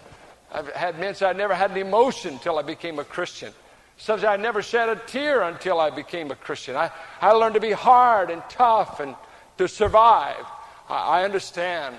I've 0.49 0.69
had 0.69 0.97
men 0.97 1.13
say, 1.13 1.25
I 1.25 1.33
never 1.33 1.55
had 1.55 1.71
an 1.71 1.77
emotion 1.77 2.39
till 2.39 2.57
I 2.57 2.61
became 2.61 2.99
a 2.99 3.03
Christian. 3.03 3.51
Some 3.99 4.21
say, 4.21 4.27
I 4.27 4.37
never 4.37 4.61
shed 4.61 4.87
a 4.87 4.95
tear 4.95 5.41
until 5.43 5.77
I 5.79 5.89
became 5.89 6.31
a 6.31 6.35
Christian. 6.35 6.75
I, 6.77 6.89
I 7.21 7.33
learned 7.33 7.55
to 7.55 7.59
be 7.59 7.73
hard 7.73 8.31
and 8.31 8.41
tough 8.49 9.01
and 9.01 9.13
to 9.57 9.67
survive. 9.67 10.45
I, 10.89 11.19
I 11.19 11.23
understand. 11.25 11.95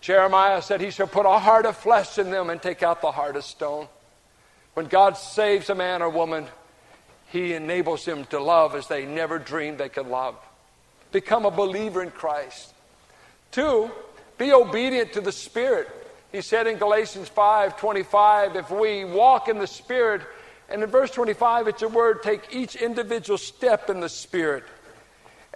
Jeremiah 0.00 0.62
said, 0.62 0.80
He 0.80 0.92
shall 0.92 1.08
put 1.08 1.26
a 1.26 1.38
heart 1.40 1.66
of 1.66 1.76
flesh 1.76 2.16
in 2.16 2.30
them 2.30 2.48
and 2.48 2.62
take 2.62 2.84
out 2.84 3.02
the 3.02 3.10
heart 3.10 3.34
of 3.34 3.44
stone. 3.44 3.88
When 4.74 4.86
God 4.86 5.16
saves 5.16 5.68
a 5.68 5.74
man 5.74 6.00
or 6.00 6.10
woman, 6.10 6.46
he 7.30 7.54
enables 7.54 8.04
them 8.04 8.24
to 8.26 8.40
love 8.40 8.76
as 8.76 8.86
they 8.86 9.04
never 9.04 9.40
dreamed 9.40 9.78
they 9.78 9.88
could 9.88 10.06
love. 10.06 10.36
Become 11.10 11.44
a 11.44 11.50
believer 11.50 12.04
in 12.04 12.12
Christ. 12.12 12.72
Two, 13.50 13.90
be 14.38 14.52
obedient 14.52 15.14
to 15.14 15.20
the 15.20 15.32
Spirit. 15.32 15.88
He 16.30 16.40
said 16.40 16.68
in 16.68 16.78
Galatians 16.78 17.28
5 17.28 17.76
25, 17.76 18.54
if 18.54 18.70
we 18.70 19.04
walk 19.04 19.48
in 19.48 19.58
the 19.58 19.66
Spirit, 19.66 20.22
and 20.68 20.82
in 20.82 20.90
verse 20.90 21.10
25, 21.10 21.68
it's 21.68 21.82
a 21.82 21.88
word 21.88 22.22
take 22.22 22.54
each 22.54 22.76
individual 22.76 23.38
step 23.38 23.90
in 23.90 24.00
the 24.00 24.08
Spirit. 24.08 24.64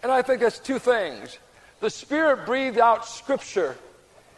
And 0.03 0.11
I 0.11 0.23
think 0.23 0.41
that's 0.41 0.59
two 0.59 0.79
things. 0.79 1.39
The 1.81 1.91
Spirit 1.91 2.47
breathed 2.47 2.79
out 2.79 3.07
Scripture. 3.07 3.77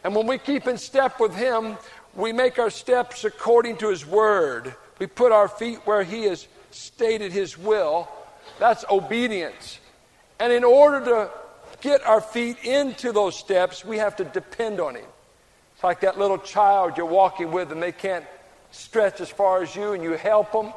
And 0.02 0.14
when 0.14 0.26
we 0.26 0.38
keep 0.38 0.66
in 0.66 0.76
step 0.78 1.20
with 1.20 1.34
Him, 1.34 1.76
we 2.14 2.32
make 2.32 2.58
our 2.58 2.70
steps 2.70 3.24
according 3.24 3.78
to 3.78 3.88
His 3.88 4.04
Word. 4.04 4.74
We 4.98 5.06
put 5.06 5.32
our 5.32 5.48
feet 5.48 5.78
where 5.84 6.02
He 6.02 6.24
has 6.24 6.46
stated 6.74 7.32
his 7.32 7.56
will. 7.56 8.08
That's 8.58 8.84
obedience. 8.90 9.78
And 10.38 10.52
in 10.52 10.64
order 10.64 11.04
to 11.04 11.30
get 11.80 12.04
our 12.04 12.20
feet 12.20 12.58
into 12.64 13.12
those 13.12 13.36
steps, 13.36 13.84
we 13.84 13.98
have 13.98 14.16
to 14.16 14.24
depend 14.24 14.80
on 14.80 14.96
him. 14.96 15.06
It's 15.74 15.84
like 15.84 16.00
that 16.00 16.18
little 16.18 16.38
child 16.38 16.96
you're 16.96 17.06
walking 17.06 17.52
with 17.52 17.72
and 17.72 17.82
they 17.82 17.92
can't 17.92 18.24
stretch 18.74 19.20
as 19.20 19.30
far 19.30 19.62
as 19.62 19.74
you 19.74 19.92
and 19.92 20.02
you 20.02 20.12
help 20.12 20.52
them. 20.52 20.72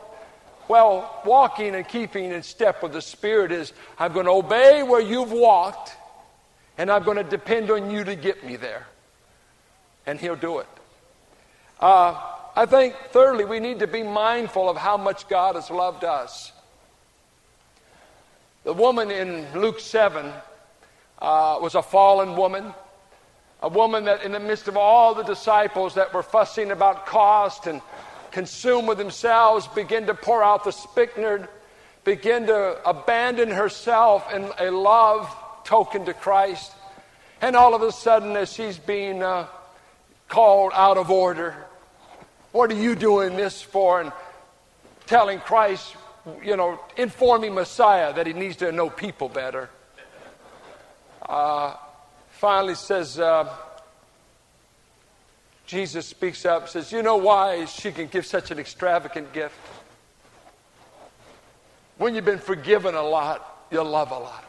Well, 0.67 1.21
walking 1.25 1.75
and 1.75 1.87
keeping 1.87 2.31
in 2.31 2.43
step 2.43 2.83
with 2.83 2.93
the 2.93 3.01
Spirit 3.01 3.51
is 3.51 3.73
I'm 3.97 4.13
going 4.13 4.25
to 4.25 4.33
obey 4.33 4.83
where 4.83 5.01
you've 5.01 5.31
walked 5.31 5.95
and 6.77 6.91
I'm 6.91 7.03
going 7.03 7.17
to 7.17 7.23
depend 7.23 7.71
on 7.71 7.89
you 7.89 8.03
to 8.03 8.15
get 8.15 8.43
me 8.45 8.55
there. 8.55 8.85
And 10.05 10.19
He'll 10.19 10.35
do 10.35 10.59
it. 10.59 10.67
Uh, 11.79 12.21
I 12.55 12.65
think, 12.65 12.95
thirdly, 13.11 13.45
we 13.45 13.59
need 13.59 13.79
to 13.79 13.87
be 13.87 14.03
mindful 14.03 14.69
of 14.69 14.77
how 14.77 14.97
much 14.97 15.27
God 15.27 15.55
has 15.55 15.69
loved 15.69 16.03
us. 16.03 16.51
The 18.63 18.73
woman 18.73 19.11
in 19.11 19.45
Luke 19.53 19.79
7 19.79 20.31
uh, 21.19 21.59
was 21.61 21.75
a 21.75 21.81
fallen 21.81 22.35
woman, 22.35 22.73
a 23.61 23.69
woman 23.69 24.05
that, 24.05 24.23
in 24.23 24.31
the 24.31 24.39
midst 24.39 24.67
of 24.67 24.77
all 24.77 25.15
the 25.15 25.23
disciples 25.23 25.95
that 25.95 26.13
were 26.13 26.23
fussing 26.23 26.71
about 26.71 27.05
cost 27.05 27.65
and 27.65 27.81
consumed 28.31 28.87
with 28.87 28.97
themselves, 28.97 29.67
began 29.67 30.05
to 30.05 30.13
pour 30.13 30.43
out 30.43 30.63
the 30.63 30.71
spikenard, 30.71 31.47
began 32.03 32.45
to 32.47 32.77
abandon 32.87 33.49
herself 33.49 34.31
in 34.33 34.49
a 34.59 34.69
love 34.69 35.33
token 35.63 36.05
to 36.05 36.13
Christ. 36.13 36.71
And 37.41 37.55
all 37.55 37.73
of 37.73 37.81
a 37.81 37.91
sudden, 37.91 38.35
as 38.35 38.53
she's 38.53 38.77
being 38.77 39.23
uh, 39.23 39.47
called 40.27 40.71
out 40.75 40.97
of 40.97 41.09
order, 41.09 41.55
what 42.51 42.71
are 42.71 42.75
you 42.75 42.95
doing 42.95 43.35
this 43.35 43.61
for? 43.61 44.01
And 44.01 44.11
telling 45.07 45.39
Christ, 45.39 45.95
you 46.43 46.55
know, 46.57 46.79
informing 46.95 47.55
Messiah 47.55 48.13
that 48.13 48.27
he 48.27 48.33
needs 48.33 48.57
to 48.57 48.71
know 48.71 48.89
people 48.89 49.29
better. 49.29 49.69
Uh, 51.27 51.75
finally 52.37 52.75
says, 52.75 53.19
uh, 53.19 53.49
Jesus 55.65 56.05
speaks 56.05 56.45
up, 56.45 56.69
says, 56.69 56.91
You 56.91 57.01
know 57.01 57.17
why 57.17 57.65
she 57.65 57.91
can 57.91 58.07
give 58.07 58.25
such 58.25 58.51
an 58.51 58.59
extravagant 58.59 59.33
gift? 59.33 59.55
When 61.97 62.13
you've 62.13 62.25
been 62.25 62.39
forgiven 62.39 62.93
a 62.93 63.01
lot, 63.01 63.65
you'll 63.71 63.85
love 63.85 64.11
a 64.11 64.19
lot. 64.19 64.45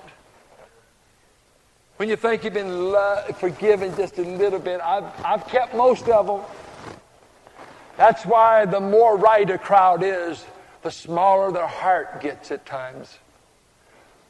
When 1.97 2.09
you 2.09 2.17
think 2.17 2.45
you've 2.45 2.55
been 2.55 2.93
lo- 2.93 3.25
forgiven 3.39 3.97
just 3.97 4.19
a 4.19 4.23
little 4.23 4.61
bit, 4.61 4.81
I've, 4.81 5.11
I've 5.25 5.49
kept 5.49 5.75
most 5.75 6.09
of 6.09 6.27
them. 6.27 6.41
That's 7.97 8.25
why 8.25 8.67
the 8.67 8.81
more 8.81 9.17
right 9.17 9.49
a 9.51 9.59
crowd 9.59 10.03
is, 10.05 10.45
the 10.83 10.91
smaller 10.91 11.51
their 11.51 11.67
heart 11.67 12.21
gets 12.21 12.53
at 12.53 12.65
times. 12.67 13.19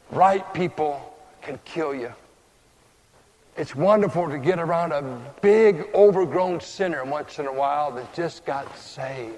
Right 0.09 0.51
people 0.53 1.13
can 1.41 1.59
kill 1.65 1.93
you. 1.93 2.11
It's 3.59 3.75
wonderful 3.75 4.29
to 4.29 4.37
get 4.37 4.57
around 4.57 4.93
a 4.93 5.19
big, 5.41 5.89
overgrown 5.93 6.61
sinner 6.61 7.03
once 7.03 7.39
in 7.39 7.45
a 7.45 7.51
while 7.51 7.91
that 7.91 8.13
just 8.13 8.45
got 8.45 8.77
saved. 8.77 9.35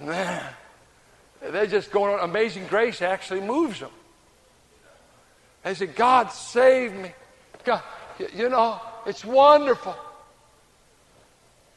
Man, 0.00 0.44
they're 1.42 1.66
just 1.66 1.90
going 1.90 2.14
on. 2.14 2.20
Amazing 2.20 2.68
grace 2.68 3.02
actually 3.02 3.40
moves 3.40 3.80
them. 3.80 3.90
They 5.64 5.74
say, 5.74 5.86
God 5.86 6.28
saved 6.28 6.94
me. 6.94 7.10
God, 7.64 7.82
you 8.32 8.48
know, 8.48 8.80
it's 9.04 9.24
wonderful. 9.24 9.96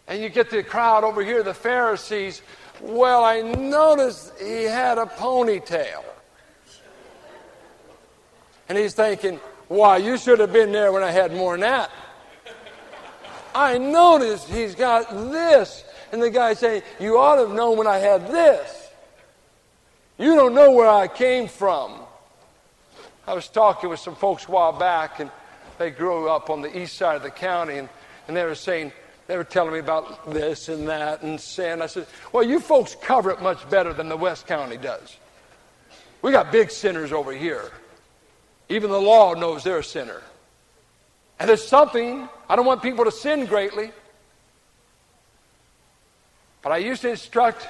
And 0.07 0.21
you 0.21 0.29
get 0.29 0.51
the 0.51 0.61
crowd 0.61 1.03
over 1.03 1.23
here, 1.23 1.41
the 1.41 1.55
Pharisees. 1.55 2.43
Well, 2.79 3.23
I 3.23 3.41
noticed 3.41 4.33
he 4.39 4.65
had 4.65 4.99
a 4.99 5.07
ponytail. 5.07 6.03
And 8.69 8.77
he's 8.77 8.93
thinking, 8.93 9.39
why, 9.71 9.95
you 9.99 10.17
should 10.17 10.39
have 10.39 10.51
been 10.51 10.73
there 10.73 10.91
when 10.91 11.01
I 11.01 11.11
had 11.11 11.33
more 11.33 11.53
than 11.53 11.61
that. 11.61 11.89
I 13.55 13.77
noticed 13.77 14.49
he's 14.49 14.75
got 14.75 15.09
this. 15.31 15.85
And 16.11 16.21
the 16.21 16.29
guy 16.29 16.55
saying, 16.55 16.81
You 16.99 17.17
ought 17.17 17.35
to 17.35 17.47
have 17.47 17.55
known 17.55 17.77
when 17.77 17.87
I 17.87 17.97
had 17.97 18.27
this. 18.27 18.89
You 20.17 20.35
don't 20.35 20.53
know 20.53 20.71
where 20.71 20.89
I 20.89 21.07
came 21.07 21.47
from. 21.47 21.93
I 23.25 23.33
was 23.33 23.47
talking 23.47 23.89
with 23.89 24.01
some 24.01 24.13
folks 24.13 24.45
a 24.45 24.51
while 24.51 24.73
back, 24.73 25.21
and 25.21 25.31
they 25.77 25.89
grew 25.89 26.27
up 26.27 26.49
on 26.49 26.61
the 26.61 26.77
east 26.77 26.97
side 26.97 27.15
of 27.15 27.23
the 27.23 27.31
county, 27.31 27.77
and, 27.77 27.87
and 28.27 28.35
they 28.35 28.43
were 28.43 28.55
saying, 28.55 28.91
they 29.27 29.37
were 29.37 29.45
telling 29.45 29.71
me 29.71 29.79
about 29.79 30.33
this 30.33 30.67
and 30.67 30.89
that 30.89 31.21
and 31.21 31.39
sin. 31.39 31.81
I 31.81 31.85
said, 31.85 32.07
Well, 32.33 32.43
you 32.43 32.59
folks 32.59 32.97
cover 33.01 33.31
it 33.31 33.41
much 33.41 33.69
better 33.69 33.93
than 33.93 34.09
the 34.09 34.17
West 34.17 34.47
County 34.47 34.75
does. 34.75 35.15
We 36.21 36.33
got 36.33 36.51
big 36.51 36.71
sinners 36.71 37.13
over 37.13 37.31
here. 37.31 37.71
Even 38.71 38.89
the 38.89 39.01
law 39.01 39.33
knows 39.33 39.65
they're 39.65 39.79
a 39.79 39.83
sinner. 39.83 40.21
And 41.37 41.49
there's 41.49 41.67
something, 41.67 42.29
I 42.47 42.55
don't 42.55 42.65
want 42.65 42.81
people 42.81 43.03
to 43.03 43.11
sin 43.11 43.45
greatly, 43.45 43.91
but 46.61 46.71
I 46.71 46.77
used 46.77 47.01
to 47.01 47.09
instruct 47.09 47.67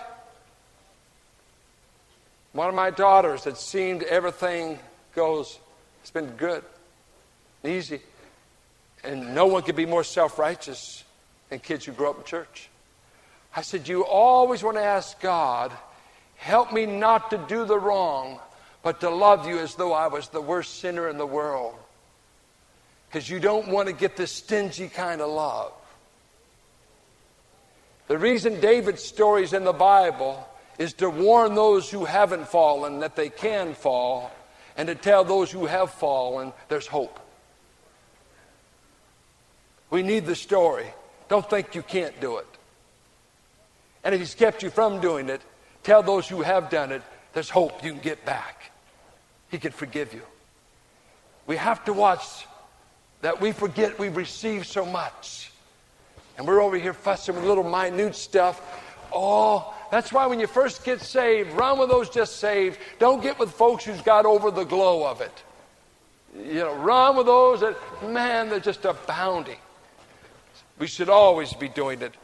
one 2.51 2.69
of 2.69 2.75
my 2.75 2.91
daughters 2.91 3.45
that 3.45 3.57
seemed 3.57 4.03
everything 4.03 4.77
goes, 5.15 5.57
it's 6.01 6.11
been 6.11 6.29
good, 6.37 6.63
easy. 7.65 8.01
And 9.03 9.33
no 9.33 9.47
one 9.47 9.63
could 9.63 9.75
be 9.75 9.87
more 9.87 10.03
self 10.03 10.37
righteous 10.37 11.03
than 11.49 11.57
kids 11.57 11.83
who 11.85 11.93
grow 11.93 12.11
up 12.11 12.19
in 12.19 12.25
church. 12.25 12.69
I 13.55 13.63
said, 13.63 13.87
You 13.87 14.05
always 14.05 14.61
want 14.61 14.77
to 14.77 14.83
ask 14.83 15.19
God, 15.19 15.71
help 16.35 16.71
me 16.71 16.85
not 16.85 17.31
to 17.31 17.39
do 17.47 17.65
the 17.65 17.79
wrong, 17.79 18.39
but 18.83 19.01
to 19.01 19.09
love 19.09 19.47
you 19.47 19.59
as 19.59 19.75
though 19.75 19.93
I 19.93 20.07
was 20.07 20.29
the 20.29 20.41
worst 20.41 20.79
sinner 20.79 21.07
in 21.09 21.17
the 21.17 21.25
world. 21.25 21.75
Because 23.07 23.29
you 23.29 23.39
don't 23.39 23.67
want 23.67 23.87
to 23.87 23.93
get 23.93 24.15
this 24.15 24.31
stingy 24.31 24.87
kind 24.87 25.21
of 25.21 25.29
love. 25.29 25.73
The 28.07 28.17
reason 28.17 28.59
David's 28.59 29.03
story 29.03 29.43
is 29.43 29.53
in 29.53 29.63
the 29.63 29.73
Bible 29.73 30.47
is 30.77 30.93
to 30.93 31.09
warn 31.09 31.55
those 31.55 31.89
who 31.89 32.05
haven't 32.05 32.47
fallen 32.47 32.99
that 33.01 33.15
they 33.15 33.29
can 33.29 33.73
fall, 33.73 34.31
and 34.75 34.87
to 34.87 34.95
tell 34.95 35.23
those 35.23 35.51
who 35.51 35.65
have 35.65 35.91
fallen 35.91 36.53
there's 36.69 36.87
hope. 36.87 37.19
We 39.89 40.01
need 40.01 40.25
the 40.25 40.35
story. 40.35 40.87
Don't 41.29 41.47
think 41.47 41.75
you 41.75 41.83
can't 41.83 42.19
do 42.19 42.37
it. 42.37 42.47
And 44.03 44.15
if 44.15 44.21
he's 44.21 44.33
kept 44.33 44.63
you 44.63 44.69
from 44.69 45.01
doing 45.01 45.29
it, 45.29 45.41
tell 45.83 46.01
those 46.01 46.27
who 46.27 46.41
have 46.41 46.69
done 46.69 46.91
it 46.91 47.03
there's 47.33 47.49
hope 47.49 47.83
you 47.83 47.91
can 47.91 48.01
get 48.01 48.25
back. 48.25 48.71
He 49.49 49.57
can 49.57 49.71
forgive 49.71 50.13
you. 50.13 50.21
We 51.47 51.57
have 51.57 51.83
to 51.85 51.93
watch 51.93 52.45
that 53.21 53.39
we 53.39 53.51
forget 53.51 53.99
we've 53.99 54.15
received 54.15 54.65
so 54.65 54.85
much. 54.85 55.51
And 56.37 56.47
we're 56.47 56.61
over 56.61 56.77
here 56.77 56.93
fussing 56.93 57.35
with 57.35 57.43
little 57.43 57.63
minute 57.63 58.15
stuff. 58.15 58.61
Oh, 59.13 59.73
that's 59.91 60.11
why 60.11 60.25
when 60.25 60.39
you 60.39 60.47
first 60.47 60.83
get 60.83 61.01
saved, 61.01 61.51
run 61.51 61.77
with 61.77 61.89
those 61.89 62.09
just 62.09 62.37
saved. 62.37 62.79
Don't 62.97 63.21
get 63.21 63.37
with 63.37 63.51
folks 63.51 63.83
who's 63.83 64.01
got 64.01 64.25
over 64.25 64.49
the 64.49 64.63
glow 64.63 65.05
of 65.07 65.21
it. 65.21 65.43
You 66.35 66.61
know, 66.61 66.75
run 66.75 67.17
with 67.17 67.25
those 67.25 67.59
that, 67.59 67.75
man, 68.09 68.49
they're 68.49 68.59
just 68.59 68.85
abounding. 68.85 69.59
We 70.79 70.87
should 70.87 71.09
always 71.09 71.53
be 71.53 71.67
doing 71.67 72.01
it. 72.01 72.15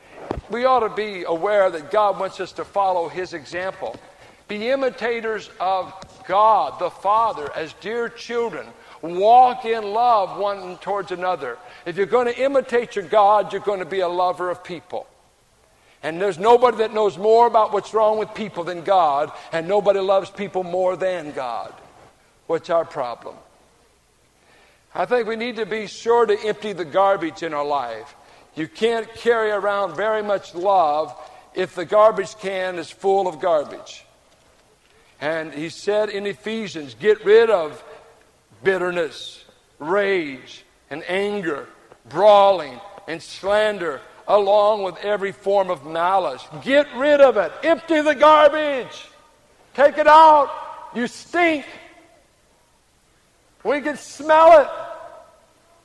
We 0.49 0.65
ought 0.65 0.79
to 0.79 0.89
be 0.89 1.23
aware 1.25 1.69
that 1.69 1.91
God 1.91 2.19
wants 2.19 2.39
us 2.39 2.53
to 2.53 2.65
follow 2.65 3.09
His 3.09 3.33
example. 3.33 3.99
Be 4.47 4.69
imitators 4.69 5.49
of 5.59 5.93
God, 6.27 6.79
the 6.79 6.89
Father, 6.89 7.51
as 7.55 7.73
dear 7.81 8.09
children. 8.09 8.67
Walk 9.01 9.65
in 9.65 9.83
love 9.83 10.37
one 10.39 10.77
towards 10.77 11.11
another. 11.11 11.57
If 11.85 11.97
you're 11.97 12.05
going 12.05 12.27
to 12.27 12.41
imitate 12.41 12.95
your 12.95 13.05
God, 13.05 13.51
you're 13.51 13.61
going 13.61 13.79
to 13.79 13.85
be 13.85 13.99
a 13.99 14.07
lover 14.07 14.49
of 14.49 14.63
people. 14.63 15.07
And 16.03 16.21
there's 16.21 16.37
nobody 16.37 16.77
that 16.77 16.93
knows 16.93 17.17
more 17.17 17.47
about 17.47 17.73
what's 17.73 17.93
wrong 17.93 18.17
with 18.17 18.33
people 18.33 18.63
than 18.63 18.83
God, 18.83 19.31
and 19.51 19.67
nobody 19.67 19.99
loves 19.99 20.29
people 20.29 20.63
more 20.63 20.95
than 20.95 21.31
God. 21.31 21.73
What's 22.47 22.69
our 22.69 22.85
problem? 22.85 23.35
I 24.95 25.05
think 25.05 25.27
we 25.27 25.35
need 25.35 25.57
to 25.57 25.65
be 25.65 25.87
sure 25.87 26.25
to 26.25 26.39
empty 26.45 26.73
the 26.73 26.85
garbage 26.85 27.43
in 27.43 27.53
our 27.53 27.65
life. 27.65 28.15
You 28.55 28.67
can't 28.67 29.13
carry 29.15 29.51
around 29.51 29.95
very 29.95 30.23
much 30.23 30.55
love 30.55 31.15
if 31.53 31.75
the 31.75 31.85
garbage 31.85 32.35
can 32.37 32.79
is 32.79 32.89
full 32.89 33.27
of 33.27 33.39
garbage. 33.39 34.05
And 35.19 35.53
he 35.53 35.69
said 35.69 36.09
in 36.09 36.25
Ephesians, 36.25 36.95
get 36.99 37.25
rid 37.25 37.49
of 37.49 37.83
bitterness, 38.63 39.43
rage, 39.79 40.63
and 40.89 41.03
anger, 41.07 41.67
brawling, 42.09 42.79
and 43.07 43.21
slander, 43.21 44.01
along 44.27 44.83
with 44.83 44.97
every 44.97 45.31
form 45.31 45.69
of 45.69 45.85
malice. 45.85 46.45
Get 46.61 46.87
rid 46.95 47.21
of 47.21 47.37
it. 47.37 47.51
Empty 47.63 48.01
the 48.01 48.13
garbage. 48.13 49.07
Take 49.73 49.97
it 49.97 50.07
out. 50.07 50.49
You 50.93 51.07
stink. 51.07 51.65
We 53.63 53.81
can 53.81 53.97
smell 53.97 54.61
it. 54.61 54.67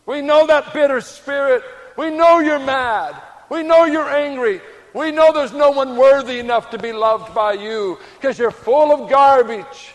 We 0.06 0.20
know 0.20 0.46
that 0.46 0.72
bitter 0.74 1.00
spirit. 1.00 1.62
We 1.96 2.10
know 2.10 2.40
you're 2.40 2.58
mad. 2.58 3.14
We 3.48 3.62
know 3.62 3.84
you're 3.84 4.08
angry. 4.08 4.60
We 4.94 5.10
know 5.10 5.32
there's 5.32 5.52
no 5.52 5.70
one 5.70 5.96
worthy 5.96 6.38
enough 6.38 6.70
to 6.70 6.78
be 6.78 6.92
loved 6.92 7.34
by 7.34 7.54
you 7.54 7.98
because 8.20 8.38
you're 8.38 8.50
full 8.50 8.92
of 8.92 9.08
garbage. 9.08 9.94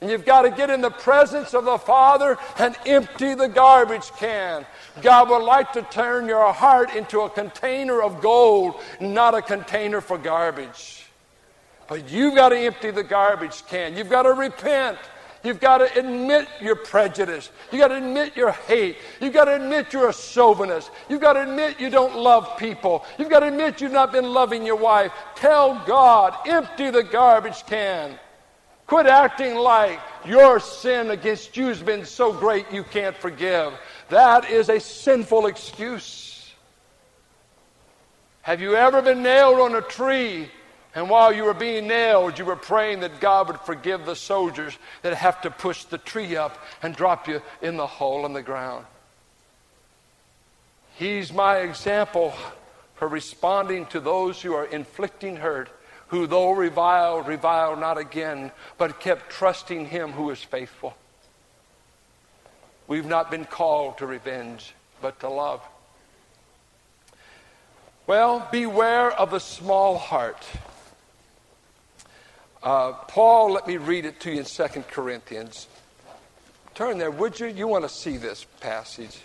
And 0.00 0.10
you've 0.10 0.26
got 0.26 0.42
to 0.42 0.50
get 0.50 0.70
in 0.70 0.80
the 0.80 0.90
presence 0.90 1.54
of 1.54 1.64
the 1.64 1.78
Father 1.78 2.36
and 2.58 2.76
empty 2.84 3.34
the 3.34 3.48
garbage 3.48 4.10
can. 4.18 4.66
God 5.02 5.30
would 5.30 5.42
like 5.42 5.72
to 5.72 5.82
turn 5.82 6.26
your 6.26 6.52
heart 6.52 6.94
into 6.94 7.20
a 7.20 7.30
container 7.30 8.02
of 8.02 8.20
gold, 8.20 8.74
not 9.00 9.34
a 9.34 9.42
container 9.42 10.00
for 10.00 10.18
garbage. 10.18 11.06
But 11.88 12.10
you've 12.10 12.34
got 12.34 12.50
to 12.50 12.58
empty 12.58 12.90
the 12.90 13.02
garbage 13.02 13.64
can. 13.66 13.96
You've 13.96 14.10
got 14.10 14.22
to 14.22 14.32
repent. 14.32 14.98
You've 15.44 15.60
got 15.60 15.78
to 15.78 15.98
admit 15.98 16.48
your 16.60 16.74
prejudice. 16.74 17.50
You've 17.70 17.80
got 17.80 17.88
to 17.88 17.96
admit 17.96 18.34
your 18.34 18.52
hate. 18.52 18.96
You've 19.20 19.34
got 19.34 19.44
to 19.44 19.56
admit 19.56 19.92
you're 19.92 20.08
a 20.08 20.14
chauvinist. 20.14 20.90
You've 21.10 21.20
got 21.20 21.34
to 21.34 21.42
admit 21.42 21.78
you 21.78 21.90
don't 21.90 22.16
love 22.16 22.56
people. 22.56 23.04
You've 23.18 23.28
got 23.28 23.40
to 23.40 23.48
admit 23.48 23.82
you've 23.82 23.92
not 23.92 24.10
been 24.10 24.24
loving 24.24 24.64
your 24.64 24.76
wife. 24.76 25.12
Tell 25.36 25.84
God, 25.86 26.34
empty 26.46 26.90
the 26.90 27.02
garbage 27.02 27.64
can. 27.66 28.18
Quit 28.86 29.06
acting 29.06 29.54
like 29.54 30.00
your 30.24 30.60
sin 30.60 31.10
against 31.10 31.56
you 31.56 31.68
has 31.68 31.82
been 31.82 32.06
so 32.06 32.32
great 32.32 32.70
you 32.72 32.82
can't 32.82 33.16
forgive. 33.16 33.74
That 34.08 34.50
is 34.50 34.70
a 34.70 34.80
sinful 34.80 35.46
excuse. 35.46 36.52
Have 38.42 38.60
you 38.60 38.76
ever 38.76 39.02
been 39.02 39.22
nailed 39.22 39.60
on 39.60 39.74
a 39.74 39.80
tree 39.82 40.50
and 40.94 41.10
while 41.10 41.32
you 41.32 41.44
were 41.44 41.54
being 41.54 41.88
nailed, 41.88 42.38
you 42.38 42.44
were 42.44 42.56
praying 42.56 43.00
that 43.00 43.20
God 43.20 43.48
would 43.48 43.60
forgive 43.60 44.06
the 44.06 44.14
soldiers 44.14 44.78
that 45.02 45.14
have 45.14 45.40
to 45.42 45.50
push 45.50 45.84
the 45.84 45.98
tree 45.98 46.36
up 46.36 46.56
and 46.82 46.94
drop 46.94 47.26
you 47.26 47.42
in 47.60 47.76
the 47.76 47.86
hole 47.86 48.24
in 48.26 48.32
the 48.32 48.42
ground. 48.42 48.86
He's 50.96 51.32
my 51.32 51.58
example 51.58 52.32
for 52.94 53.08
responding 53.08 53.86
to 53.86 53.98
those 53.98 54.40
who 54.40 54.54
are 54.54 54.66
inflicting 54.66 55.36
hurt, 55.36 55.68
who 56.08 56.28
though 56.28 56.52
reviled, 56.52 57.26
reviled 57.26 57.80
not 57.80 57.98
again, 57.98 58.52
but 58.78 59.00
kept 59.00 59.30
trusting 59.30 59.86
Him 59.86 60.12
who 60.12 60.30
is 60.30 60.42
faithful. 60.42 60.96
We've 62.86 63.06
not 63.06 63.32
been 63.32 63.46
called 63.46 63.98
to 63.98 64.06
revenge, 64.06 64.74
but 65.02 65.18
to 65.20 65.28
love. 65.28 65.60
Well, 68.06 68.46
beware 68.52 69.10
of 69.10 69.32
the 69.32 69.40
small 69.40 69.98
heart. 69.98 70.46
Uh, 72.64 72.92
Paul, 72.92 73.52
let 73.52 73.66
me 73.66 73.76
read 73.76 74.06
it 74.06 74.20
to 74.20 74.32
you 74.32 74.38
in 74.38 74.46
2 74.46 74.84
Corinthians. 74.90 75.68
Turn 76.74 76.96
there, 76.96 77.10
would 77.10 77.38
you? 77.38 77.46
You 77.46 77.68
want 77.68 77.84
to 77.84 77.90
see 77.90 78.16
this 78.16 78.46
passage. 78.60 79.20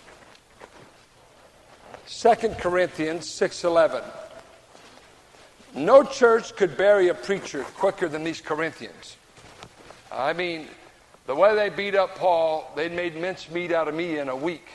2 2.06 2.36
Corinthians 2.60 3.30
6:11. 3.30 4.04
No 5.74 6.04
church 6.04 6.54
could 6.58 6.76
bury 6.76 7.08
a 7.08 7.14
preacher 7.14 7.64
quicker 7.64 8.10
than 8.10 8.26
these 8.26 8.42
Corinthians. 8.42 9.16
I 10.12 10.34
mean, 10.34 10.68
the 11.26 11.36
way 11.36 11.56
they 11.56 11.70
beat 11.70 11.96
up 11.96 12.16
Paul, 12.16 12.70
they 12.76 12.90
made 12.90 13.16
mincemeat 13.16 13.72
out 13.72 13.88
of 13.88 13.96
me 13.96 14.18
in 14.18 14.28
a 14.28 14.36
week. 14.36 14.68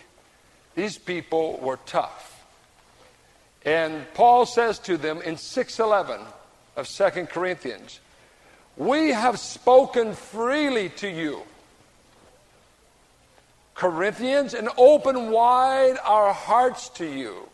These 0.74 0.96
people 0.96 1.58
were 1.58 1.78
tough. 1.84 2.42
And 3.66 4.06
Paul 4.14 4.46
says 4.46 4.78
to 4.80 4.96
them 4.96 5.20
in 5.20 5.36
6:11 5.36 6.20
of 6.76 6.88
2 6.88 7.26
Corinthians, 7.26 8.00
we 8.76 9.10
have 9.10 9.38
spoken 9.38 10.14
freely 10.14 10.88
to 10.90 11.08
you. 11.08 11.42
Corinthians, 13.74 14.54
and 14.54 14.68
open 14.76 15.30
wide 15.30 15.96
our 16.04 16.32
hearts 16.32 16.88
to 16.90 17.06
you. 17.06 17.48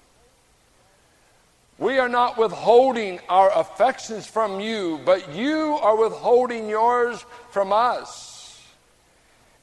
We 1.78 1.98
are 1.98 2.11
not 2.11 2.37
withholding 2.37 3.20
our 3.30 3.50
affections 3.59 4.26
from 4.26 4.61
you, 4.61 5.00
but 5.04 5.35
you 5.35 5.78
are 5.80 5.96
withholding 5.96 6.68
yours 6.68 7.24
from 7.50 7.72
us. 7.72 8.30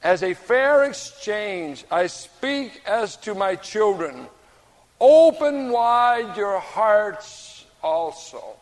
As 0.02 0.24
a 0.24 0.34
fair 0.34 0.84
exchange, 0.86 1.86
I 1.92 2.08
speak 2.08 2.82
as 2.88 3.18
to 3.18 3.36
my 3.36 3.56
children. 3.56 4.28
Open 5.00 5.70
wide 5.70 6.36
your 6.36 6.60
hearts 6.60 7.66
also. 7.84 8.56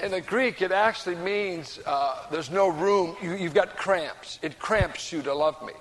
In 0.00 0.10
the 0.10 0.20
Greek, 0.20 0.60
it 0.60 0.72
actually 0.72 1.14
means 1.16 1.78
uh, 1.86 2.26
there's 2.30 2.50
no 2.50 2.68
room. 2.68 3.16
You, 3.22 3.34
you've 3.34 3.54
got 3.54 3.76
cramps. 3.76 4.38
It 4.42 4.58
cramps 4.58 5.12
you 5.12 5.22
to 5.22 5.32
love 5.32 5.62
me. 5.64 5.72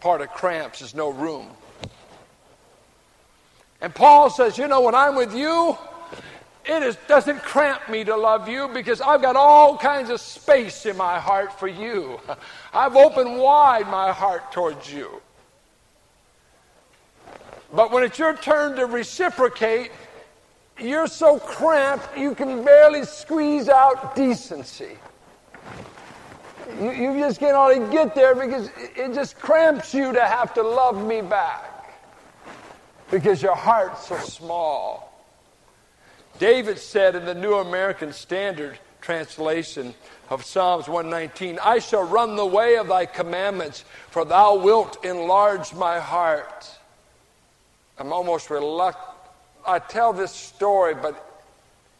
Part 0.00 0.20
of 0.20 0.28
cramps 0.30 0.82
is 0.82 0.94
no 0.94 1.10
room. 1.10 1.48
And 3.80 3.94
Paul 3.94 4.30
says, 4.30 4.56
you 4.56 4.68
know, 4.68 4.80
when 4.80 4.94
I'm 4.94 5.16
with 5.16 5.34
you, 5.34 5.76
it 6.64 6.82
is, 6.82 6.96
doesn't 7.08 7.42
cramp 7.42 7.88
me 7.88 8.04
to 8.04 8.16
love 8.16 8.48
you 8.48 8.68
because 8.68 9.00
I've 9.00 9.22
got 9.22 9.36
all 9.36 9.78
kinds 9.78 10.10
of 10.10 10.20
space 10.20 10.86
in 10.86 10.96
my 10.96 11.18
heart 11.18 11.58
for 11.58 11.66
you. 11.66 12.20
I've 12.74 12.94
opened 12.94 13.38
wide 13.38 13.88
my 13.88 14.12
heart 14.12 14.52
towards 14.52 14.92
you. 14.92 15.22
But 17.72 17.90
when 17.90 18.02
it's 18.02 18.18
your 18.18 18.36
turn 18.36 18.76
to 18.76 18.86
reciprocate, 18.86 19.90
you're 20.80 21.06
so 21.06 21.38
cramped 21.38 22.16
you 22.16 22.34
can 22.34 22.64
barely 22.64 23.04
squeeze 23.04 23.68
out 23.68 24.14
decency. 24.14 24.96
You, 26.80 26.90
you 26.90 27.18
just 27.18 27.40
can't 27.40 27.56
only 27.56 27.90
get 27.90 28.14
there 28.14 28.34
because 28.34 28.70
it 28.96 29.14
just 29.14 29.38
cramps 29.38 29.94
you 29.94 30.12
to 30.12 30.20
have 30.20 30.54
to 30.54 30.62
love 30.62 31.04
me 31.04 31.22
back 31.22 31.78
because 33.10 33.42
your 33.42 33.56
heart's 33.56 34.06
so 34.06 34.18
small. 34.18 35.08
David 36.38 36.78
said 36.78 37.16
in 37.16 37.24
the 37.24 37.34
New 37.34 37.54
American 37.54 38.12
Standard 38.12 38.78
translation 39.00 39.94
of 40.30 40.44
Psalms 40.44 40.88
119, 40.88 41.58
I 41.62 41.78
shall 41.78 42.04
run 42.04 42.36
the 42.36 42.46
way 42.46 42.76
of 42.76 42.88
thy 42.88 43.06
commandments, 43.06 43.84
for 44.10 44.24
thou 44.24 44.56
wilt 44.56 45.04
enlarge 45.04 45.74
my 45.74 45.98
heart. 45.98 46.70
I'm 47.98 48.12
almost 48.12 48.50
reluctant. 48.50 49.07
I 49.68 49.78
tell 49.78 50.12
this 50.12 50.32
story, 50.32 50.94
but 50.94 51.42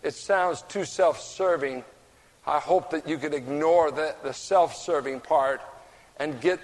it 0.02 0.14
sounds 0.14 0.62
too 0.62 0.84
self 0.84 1.20
serving. 1.20 1.84
I 2.46 2.58
hope 2.58 2.90
that 2.90 3.06
you 3.06 3.18
can 3.18 3.34
ignore 3.34 3.90
the, 3.90 4.14
the 4.22 4.32
self 4.32 4.74
serving 4.74 5.20
part 5.20 5.60
and 6.18 6.40
get 6.40 6.58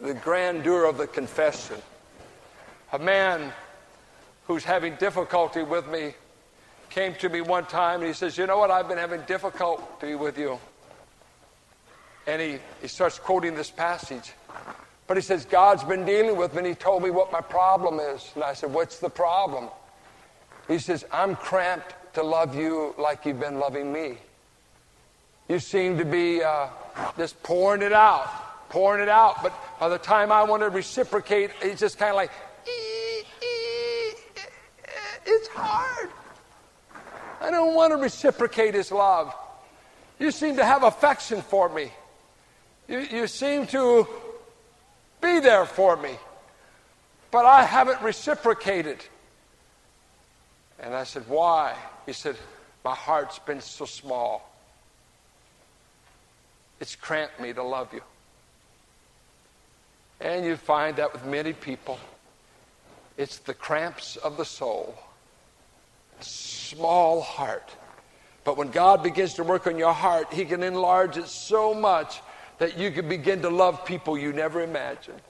the 0.00 0.14
grandeur 0.14 0.84
of 0.84 0.96
the 0.98 1.06
confession 1.06 1.76
a 2.92 2.98
man 2.98 3.52
who's 4.46 4.64
having 4.64 4.96
difficulty 4.96 5.62
with 5.62 5.88
me 5.88 6.14
came 6.88 7.14
to 7.14 7.28
me 7.28 7.40
one 7.40 7.64
time 7.66 8.00
and 8.00 8.08
he 8.08 8.12
says, 8.12 8.36
You 8.36 8.46
know 8.46 8.58
what? 8.58 8.70
I've 8.70 8.88
been 8.88 8.98
having 8.98 9.20
difficulty 9.22 10.14
with 10.14 10.38
you. 10.38 10.58
And 12.26 12.42
he, 12.42 12.58
he 12.82 12.88
starts 12.88 13.18
quoting 13.18 13.54
this 13.54 13.70
passage. 13.70 14.32
But 15.06 15.16
he 15.16 15.22
says, 15.22 15.44
God's 15.44 15.84
been 15.84 16.04
dealing 16.04 16.36
with 16.36 16.52
me 16.52 16.58
and 16.58 16.66
he 16.66 16.74
told 16.74 17.02
me 17.02 17.10
what 17.10 17.32
my 17.32 17.40
problem 17.40 17.98
is. 18.00 18.30
And 18.34 18.44
I 18.44 18.54
said, 18.54 18.72
What's 18.72 18.98
the 18.98 19.10
problem? 19.10 19.68
He 20.70 20.78
says, 20.78 21.04
I'm 21.10 21.34
cramped 21.34 21.96
to 22.14 22.22
love 22.22 22.54
you 22.54 22.94
like 22.96 23.26
you've 23.26 23.40
been 23.40 23.58
loving 23.58 23.92
me. 23.92 24.18
You 25.48 25.58
seem 25.58 25.98
to 25.98 26.04
be 26.04 26.44
uh, 26.44 26.68
just 27.18 27.42
pouring 27.42 27.82
it 27.82 27.92
out, 27.92 28.68
pouring 28.68 29.02
it 29.02 29.08
out. 29.08 29.42
But 29.42 29.52
by 29.80 29.88
the 29.88 29.98
time 29.98 30.30
I 30.30 30.44
want 30.44 30.62
to 30.62 30.68
reciprocate, 30.68 31.50
it's 31.60 31.80
just 31.80 31.98
kind 31.98 32.10
of 32.10 32.16
like, 32.16 32.30
it's 35.26 35.48
hard. 35.48 36.08
I 37.40 37.50
don't 37.50 37.74
want 37.74 37.92
to 37.92 37.96
reciprocate 37.96 38.74
his 38.74 38.92
love. 38.92 39.34
You 40.20 40.30
seem 40.30 40.54
to 40.54 40.64
have 40.64 40.84
affection 40.84 41.42
for 41.42 41.68
me. 41.68 41.90
You, 42.86 43.00
you 43.00 43.26
seem 43.26 43.66
to 43.68 44.06
be 45.20 45.40
there 45.40 45.66
for 45.66 45.96
me. 45.96 46.12
But 47.32 47.44
I 47.44 47.64
haven't 47.64 48.00
reciprocated. 48.02 49.04
And 50.80 50.94
I 50.94 51.04
said, 51.04 51.28
Why? 51.28 51.74
He 52.06 52.12
said, 52.12 52.36
My 52.84 52.94
heart's 52.94 53.38
been 53.38 53.60
so 53.60 53.84
small. 53.84 54.50
It's 56.80 56.96
cramped 56.96 57.38
me 57.38 57.52
to 57.52 57.62
love 57.62 57.92
you. 57.92 58.00
And 60.20 60.44
you 60.44 60.56
find 60.56 60.96
that 60.96 61.12
with 61.12 61.24
many 61.24 61.52
people. 61.52 61.98
It's 63.16 63.38
the 63.38 63.54
cramps 63.54 64.16
of 64.16 64.38
the 64.38 64.44
soul. 64.44 64.98
Small 66.20 67.20
heart. 67.20 67.70
But 68.44 68.56
when 68.56 68.70
God 68.70 69.02
begins 69.02 69.34
to 69.34 69.44
work 69.44 69.66
on 69.66 69.76
your 69.76 69.92
heart, 69.92 70.32
He 70.32 70.46
can 70.46 70.62
enlarge 70.62 71.18
it 71.18 71.28
so 71.28 71.74
much 71.74 72.20
that 72.58 72.78
you 72.78 72.90
can 72.90 73.08
begin 73.08 73.42
to 73.42 73.50
love 73.50 73.84
people 73.84 74.16
you 74.16 74.32
never 74.32 74.62
imagined. 74.62 75.20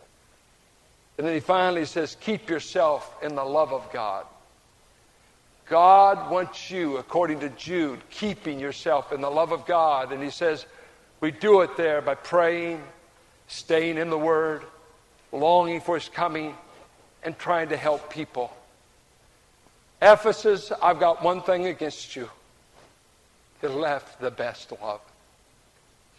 And 1.19 1.27
then 1.27 1.35
He 1.35 1.41
finally 1.41 1.85
says, 1.85 2.17
Keep 2.21 2.49
yourself 2.49 3.17
in 3.23 3.35
the 3.35 3.45
love 3.45 3.73
of 3.73 3.93
God. 3.93 4.27
God 5.71 6.33
wants 6.33 6.69
you, 6.69 6.97
according 6.97 7.41
to 7.41 7.49
Jude, 7.51 8.01
keeping 8.11 8.59
yourself 8.59 9.13
in 9.13 9.21
the 9.21 9.31
love 9.31 9.53
of 9.53 9.67
God. 9.67 10.11
And 10.13 10.21
He 10.21 10.31
says, 10.31 10.67
We 11.21 11.31
do 11.31 11.61
it 11.61 11.77
there 11.77 12.03
by 12.03 12.17
praying, 12.17 12.83
staying 13.47 13.97
in 13.97 14.11
the 14.11 14.19
Word, 14.19 14.65
longing 15.31 15.81
for 15.81 15.95
His 15.95 16.09
coming 16.09 16.57
and 17.23 17.39
trying 17.39 17.69
to 17.69 17.77
help 17.77 18.13
people. 18.13 18.53
Ephesus, 20.03 20.73
I've 20.83 20.99
got 20.99 21.23
one 21.23 21.41
thing 21.41 21.67
against 21.67 22.17
you. 22.17 22.29
You 23.63 23.69
left 23.69 24.21
the 24.21 24.33
best 24.33 24.73
love. 24.83 25.01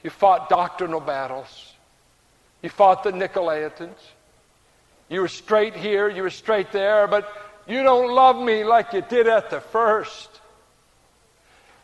You 0.02 0.12
fought 0.12 0.48
doctrinal 0.48 1.02
battles. 1.02 1.74
You 2.62 2.70
fought 2.70 3.04
the 3.04 3.12
Nicolaitans. 3.12 4.00
You 5.10 5.20
were 5.20 5.28
straight 5.28 5.76
here, 5.76 6.08
you 6.08 6.24
were 6.24 6.30
straight 6.30 6.72
there, 6.72 7.06
but 7.06 7.51
you 7.72 7.84
don't 7.84 8.14
love 8.14 8.36
me 8.36 8.66
like 8.66 8.92
you 8.92 9.02
did 9.02 9.28
at 9.28 9.50
the 9.50 9.62
first. 9.62 10.41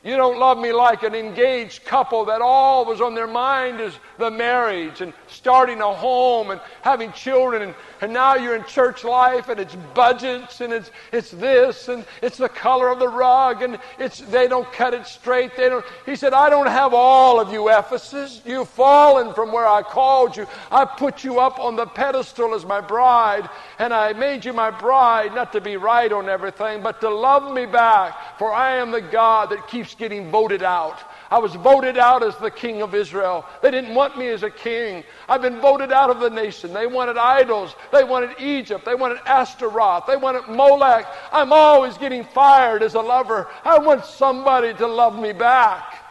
You 0.03 0.15
don't 0.15 0.37
love 0.37 0.59
me 0.59 0.71
like 0.71 1.01
an 1.01 1.15
engaged 1.15 1.83
couple 1.83 2.25
that 2.25 2.39
all 2.39 2.85
was 2.85 3.01
on 3.01 3.15
their 3.15 3.27
mind 3.27 3.81
is 3.81 3.93
the 4.19 4.29
marriage 4.29 5.01
and 5.01 5.11
starting 5.27 5.81
a 5.81 5.91
home 5.91 6.51
and 6.51 6.61
having 6.83 7.11
children. 7.13 7.63
And, 7.63 7.75
and 8.01 8.13
now 8.13 8.35
you're 8.35 8.55
in 8.55 8.63
church 8.65 9.03
life 9.03 9.49
and 9.49 9.59
it's 9.59 9.75
budgets 9.95 10.61
and 10.61 10.71
it's, 10.71 10.91
it's 11.11 11.31
this 11.31 11.87
and 11.87 12.05
it's 12.21 12.37
the 12.37 12.47
color 12.47 12.89
of 12.89 12.99
the 12.99 13.07
rug 13.07 13.63
and 13.63 13.79
it's, 13.97 14.19
they 14.19 14.47
don't 14.47 14.71
cut 14.71 14.93
it 14.93 15.07
straight. 15.07 15.57
They 15.57 15.67
don't. 15.67 15.83
He 16.05 16.15
said, 16.15 16.31
I 16.31 16.51
don't 16.51 16.67
have 16.67 16.93
all 16.93 17.39
of 17.39 17.51
you, 17.51 17.69
Ephesus. 17.69 18.41
You've 18.45 18.69
fallen 18.69 19.33
from 19.33 19.51
where 19.51 19.67
I 19.67 19.81
called 19.81 20.37
you. 20.37 20.45
I 20.71 20.85
put 20.85 21.23
you 21.23 21.39
up 21.39 21.59
on 21.59 21.75
the 21.75 21.87
pedestal 21.87 22.53
as 22.53 22.65
my 22.65 22.81
bride 22.81 23.49
and 23.79 23.91
I 23.91 24.13
made 24.13 24.45
you 24.45 24.53
my 24.53 24.69
bride 24.69 25.33
not 25.33 25.51
to 25.53 25.61
be 25.61 25.75
right 25.75 26.11
on 26.11 26.29
everything, 26.29 26.83
but 26.83 27.01
to 27.01 27.09
love 27.09 27.51
me 27.51 27.65
back. 27.65 28.37
For 28.37 28.53
I 28.53 28.75
am 28.75 28.91
the 28.91 29.01
God 29.01 29.49
that 29.49 29.67
keeps 29.67 29.86
getting 29.95 30.31
voted 30.31 30.63
out. 30.63 30.99
I 31.29 31.37
was 31.39 31.53
voted 31.55 31.97
out 31.97 32.23
as 32.23 32.35
the 32.37 32.51
king 32.51 32.81
of 32.81 32.95
Israel. 32.95 33.45
They 33.61 33.71
didn't 33.71 33.95
want 33.95 34.17
me 34.17 34.27
as 34.29 34.43
a 34.43 34.49
king. 34.49 35.03
I've 35.27 35.41
been 35.41 35.59
voted 35.59 35.91
out 35.91 36.09
of 36.09 36.19
the 36.19 36.29
nation. 36.29 36.73
They 36.73 36.87
wanted 36.87 37.17
idols. 37.17 37.75
They 37.91 38.03
wanted 38.03 38.39
Egypt. 38.39 38.85
They 38.85 38.95
wanted 38.95 39.19
Ashtaroth. 39.25 40.05
They 40.07 40.17
wanted 40.17 40.47
Molech. 40.47 41.05
I'm 41.31 41.51
always 41.51 41.97
getting 41.97 42.23
fired 42.23 42.83
as 42.83 42.95
a 42.95 43.01
lover. 43.01 43.47
I 43.63 43.79
want 43.79 44.05
somebody 44.05 44.73
to 44.75 44.87
love 44.87 45.19
me 45.19 45.33
back. 45.33 46.03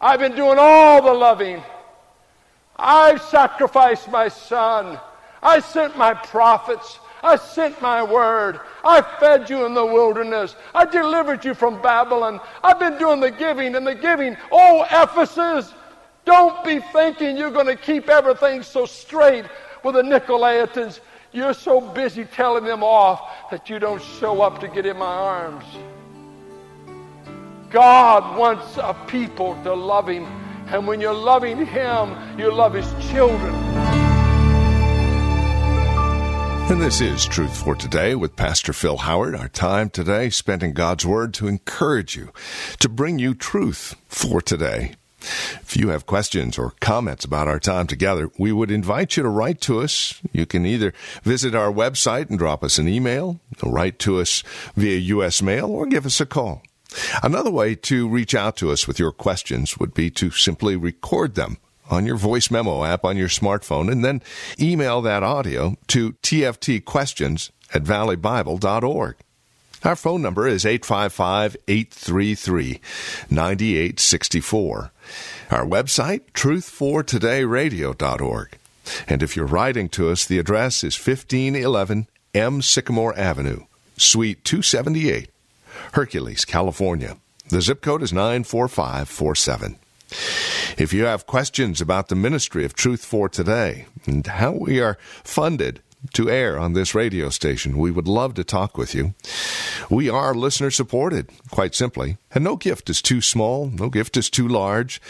I've 0.00 0.20
been 0.20 0.36
doing 0.36 0.56
all 0.58 1.02
the 1.02 1.14
loving. 1.14 1.62
I've 2.76 3.22
sacrificed 3.22 4.10
my 4.10 4.28
son. 4.28 5.00
I 5.42 5.60
sent 5.60 5.96
my 5.96 6.14
prophets. 6.14 6.98
I 7.22 7.36
sent 7.36 7.80
my 7.82 8.02
word. 8.02 8.60
I 8.84 9.02
fed 9.18 9.50
you 9.50 9.66
in 9.66 9.74
the 9.74 9.84
wilderness. 9.84 10.54
I 10.74 10.84
delivered 10.84 11.44
you 11.44 11.54
from 11.54 11.80
Babylon. 11.82 12.40
I've 12.62 12.78
been 12.78 12.98
doing 12.98 13.20
the 13.20 13.30
giving 13.30 13.74
and 13.74 13.86
the 13.86 13.94
giving. 13.94 14.36
Oh, 14.52 14.84
Ephesus, 14.90 15.72
don't 16.24 16.62
be 16.64 16.80
thinking 16.92 17.36
you're 17.36 17.50
going 17.50 17.66
to 17.66 17.76
keep 17.76 18.08
everything 18.08 18.62
so 18.62 18.86
straight 18.86 19.44
with 19.82 19.94
the 19.94 20.02
Nicolaitans. 20.02 21.00
You're 21.32 21.54
so 21.54 21.80
busy 21.80 22.24
telling 22.24 22.64
them 22.64 22.82
off 22.82 23.50
that 23.50 23.68
you 23.68 23.78
don't 23.78 24.02
show 24.02 24.40
up 24.42 24.60
to 24.60 24.68
get 24.68 24.86
in 24.86 24.96
my 24.96 25.06
arms. 25.06 25.64
God 27.70 28.38
wants 28.38 28.76
a 28.76 28.94
people 29.06 29.60
to 29.64 29.74
love 29.74 30.08
Him. 30.08 30.24
And 30.68 30.86
when 30.86 31.00
you're 31.00 31.14
loving 31.14 31.64
Him, 31.66 32.16
you 32.38 32.52
love 32.52 32.74
His 32.74 32.92
children. 33.10 33.75
And 36.68 36.82
this 36.82 37.00
is 37.00 37.24
Truth 37.24 37.62
for 37.62 37.76
Today 37.76 38.16
with 38.16 38.34
Pastor 38.34 38.72
Phil 38.72 38.96
Howard. 38.96 39.36
Our 39.36 39.46
time 39.46 39.88
today 39.88 40.30
spent 40.30 40.64
in 40.64 40.72
God's 40.72 41.06
Word 41.06 41.32
to 41.34 41.46
encourage 41.46 42.16
you, 42.16 42.32
to 42.80 42.88
bring 42.88 43.20
you 43.20 43.34
truth 43.34 43.94
for 44.08 44.42
today. 44.42 44.96
If 45.20 45.76
you 45.76 45.90
have 45.90 46.06
questions 46.06 46.58
or 46.58 46.74
comments 46.80 47.24
about 47.24 47.46
our 47.46 47.60
time 47.60 47.86
together, 47.86 48.32
we 48.36 48.50
would 48.50 48.72
invite 48.72 49.16
you 49.16 49.22
to 49.22 49.28
write 49.28 49.60
to 49.62 49.78
us. 49.78 50.20
You 50.32 50.44
can 50.44 50.66
either 50.66 50.92
visit 51.22 51.54
our 51.54 51.72
website 51.72 52.30
and 52.30 52.38
drop 52.38 52.64
us 52.64 52.78
an 52.78 52.88
email, 52.88 53.38
write 53.62 54.00
to 54.00 54.18
us 54.18 54.42
via 54.74 54.98
U.S. 54.98 55.40
mail, 55.40 55.70
or 55.70 55.86
give 55.86 56.04
us 56.04 56.20
a 56.20 56.26
call. 56.26 56.62
Another 57.22 57.50
way 57.50 57.76
to 57.76 58.08
reach 58.08 58.34
out 58.34 58.56
to 58.56 58.72
us 58.72 58.88
with 58.88 58.98
your 58.98 59.12
questions 59.12 59.78
would 59.78 59.94
be 59.94 60.10
to 60.10 60.32
simply 60.32 60.74
record 60.74 61.36
them 61.36 61.58
on 61.90 62.06
your 62.06 62.16
voice 62.16 62.50
memo 62.50 62.84
app 62.84 63.04
on 63.04 63.16
your 63.16 63.28
smartphone 63.28 63.90
and 63.90 64.04
then 64.04 64.22
email 64.60 65.00
that 65.02 65.22
audio 65.22 65.76
to 65.88 66.12
tftquestions 66.14 67.50
at 67.72 67.82
valleybible.org. 67.82 69.16
Our 69.84 69.96
phone 69.96 70.22
number 70.22 70.48
is 70.48 70.66
855 70.66 71.56
833 71.68 72.80
9864. 73.30 74.90
Our 75.50 75.64
website, 75.64 76.22
truth4todayradio.org. 76.32 78.58
And 79.06 79.22
if 79.22 79.36
you're 79.36 79.46
writing 79.46 79.88
to 79.90 80.08
us, 80.10 80.24
the 80.24 80.38
address 80.38 80.82
is 80.82 80.96
1511 80.96 82.08
M. 82.34 82.62
Sycamore 82.62 83.16
Avenue, 83.18 83.66
Suite 83.96 84.42
278, 84.44 85.30
Hercules, 85.92 86.44
California. 86.44 87.16
The 87.48 87.60
zip 87.60 87.80
code 87.80 88.02
is 88.02 88.12
94547. 88.12 89.78
If 90.78 90.92
you 90.92 91.04
have 91.04 91.26
questions 91.26 91.80
about 91.80 92.08
the 92.08 92.14
ministry 92.14 92.64
of 92.64 92.74
Truth 92.74 93.04
for 93.04 93.28
Today 93.28 93.86
and 94.04 94.26
how 94.26 94.52
we 94.52 94.80
are 94.80 94.98
funded 95.24 95.80
to 96.12 96.30
air 96.30 96.58
on 96.58 96.72
this 96.72 96.94
radio 96.94 97.30
station, 97.30 97.78
we 97.78 97.90
would 97.90 98.06
love 98.06 98.34
to 98.34 98.44
talk 98.44 98.76
with 98.78 98.94
you. 98.94 99.14
We 99.90 100.08
are 100.08 100.34
listener 100.34 100.70
supported, 100.70 101.30
quite 101.50 101.74
simply, 101.74 102.18
and 102.32 102.44
no 102.44 102.56
gift 102.56 102.90
is 102.90 103.02
too 103.02 103.20
small, 103.20 103.68
no 103.68 103.88
gift 103.88 104.16
is 104.16 104.30
too 104.30 104.48
large. 104.48 105.00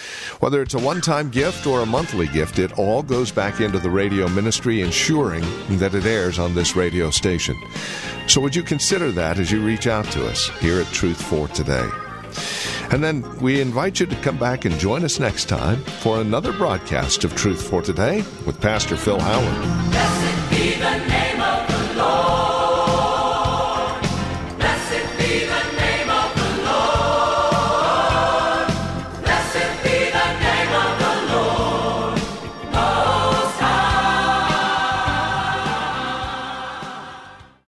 Whether 0.40 0.62
it's 0.62 0.74
a 0.74 0.78
one 0.78 1.00
time 1.00 1.30
gift 1.30 1.66
or 1.66 1.80
a 1.80 1.86
monthly 1.86 2.28
gift, 2.28 2.58
it 2.58 2.78
all 2.78 3.02
goes 3.02 3.30
back 3.30 3.60
into 3.60 3.78
the 3.78 3.90
radio 3.90 4.28
ministry, 4.28 4.80
ensuring 4.80 5.44
that 5.78 5.94
it 5.94 6.06
airs 6.06 6.38
on 6.38 6.54
this 6.54 6.76
radio 6.76 7.10
station. 7.10 7.56
So, 8.26 8.40
would 8.40 8.56
you 8.56 8.62
consider 8.62 9.10
that 9.12 9.38
as 9.38 9.50
you 9.50 9.64
reach 9.64 9.86
out 9.86 10.06
to 10.06 10.26
us 10.26 10.48
here 10.60 10.80
at 10.80 10.86
Truth 10.88 11.22
for 11.22 11.48
Today? 11.48 11.88
And 12.90 13.02
then 13.02 13.24
we 13.40 13.60
invite 13.60 14.00
you 14.00 14.06
to 14.06 14.16
come 14.16 14.38
back 14.38 14.64
and 14.64 14.78
join 14.78 15.04
us 15.04 15.18
next 15.18 15.46
time 15.46 15.82
for 16.00 16.20
another 16.20 16.52
broadcast 16.52 17.24
of 17.24 17.34
Truth 17.34 17.68
for 17.68 17.82
Today 17.82 18.24
with 18.46 18.60
Pastor 18.60 18.96
Phil 18.96 19.20
Howard. 19.20 21.15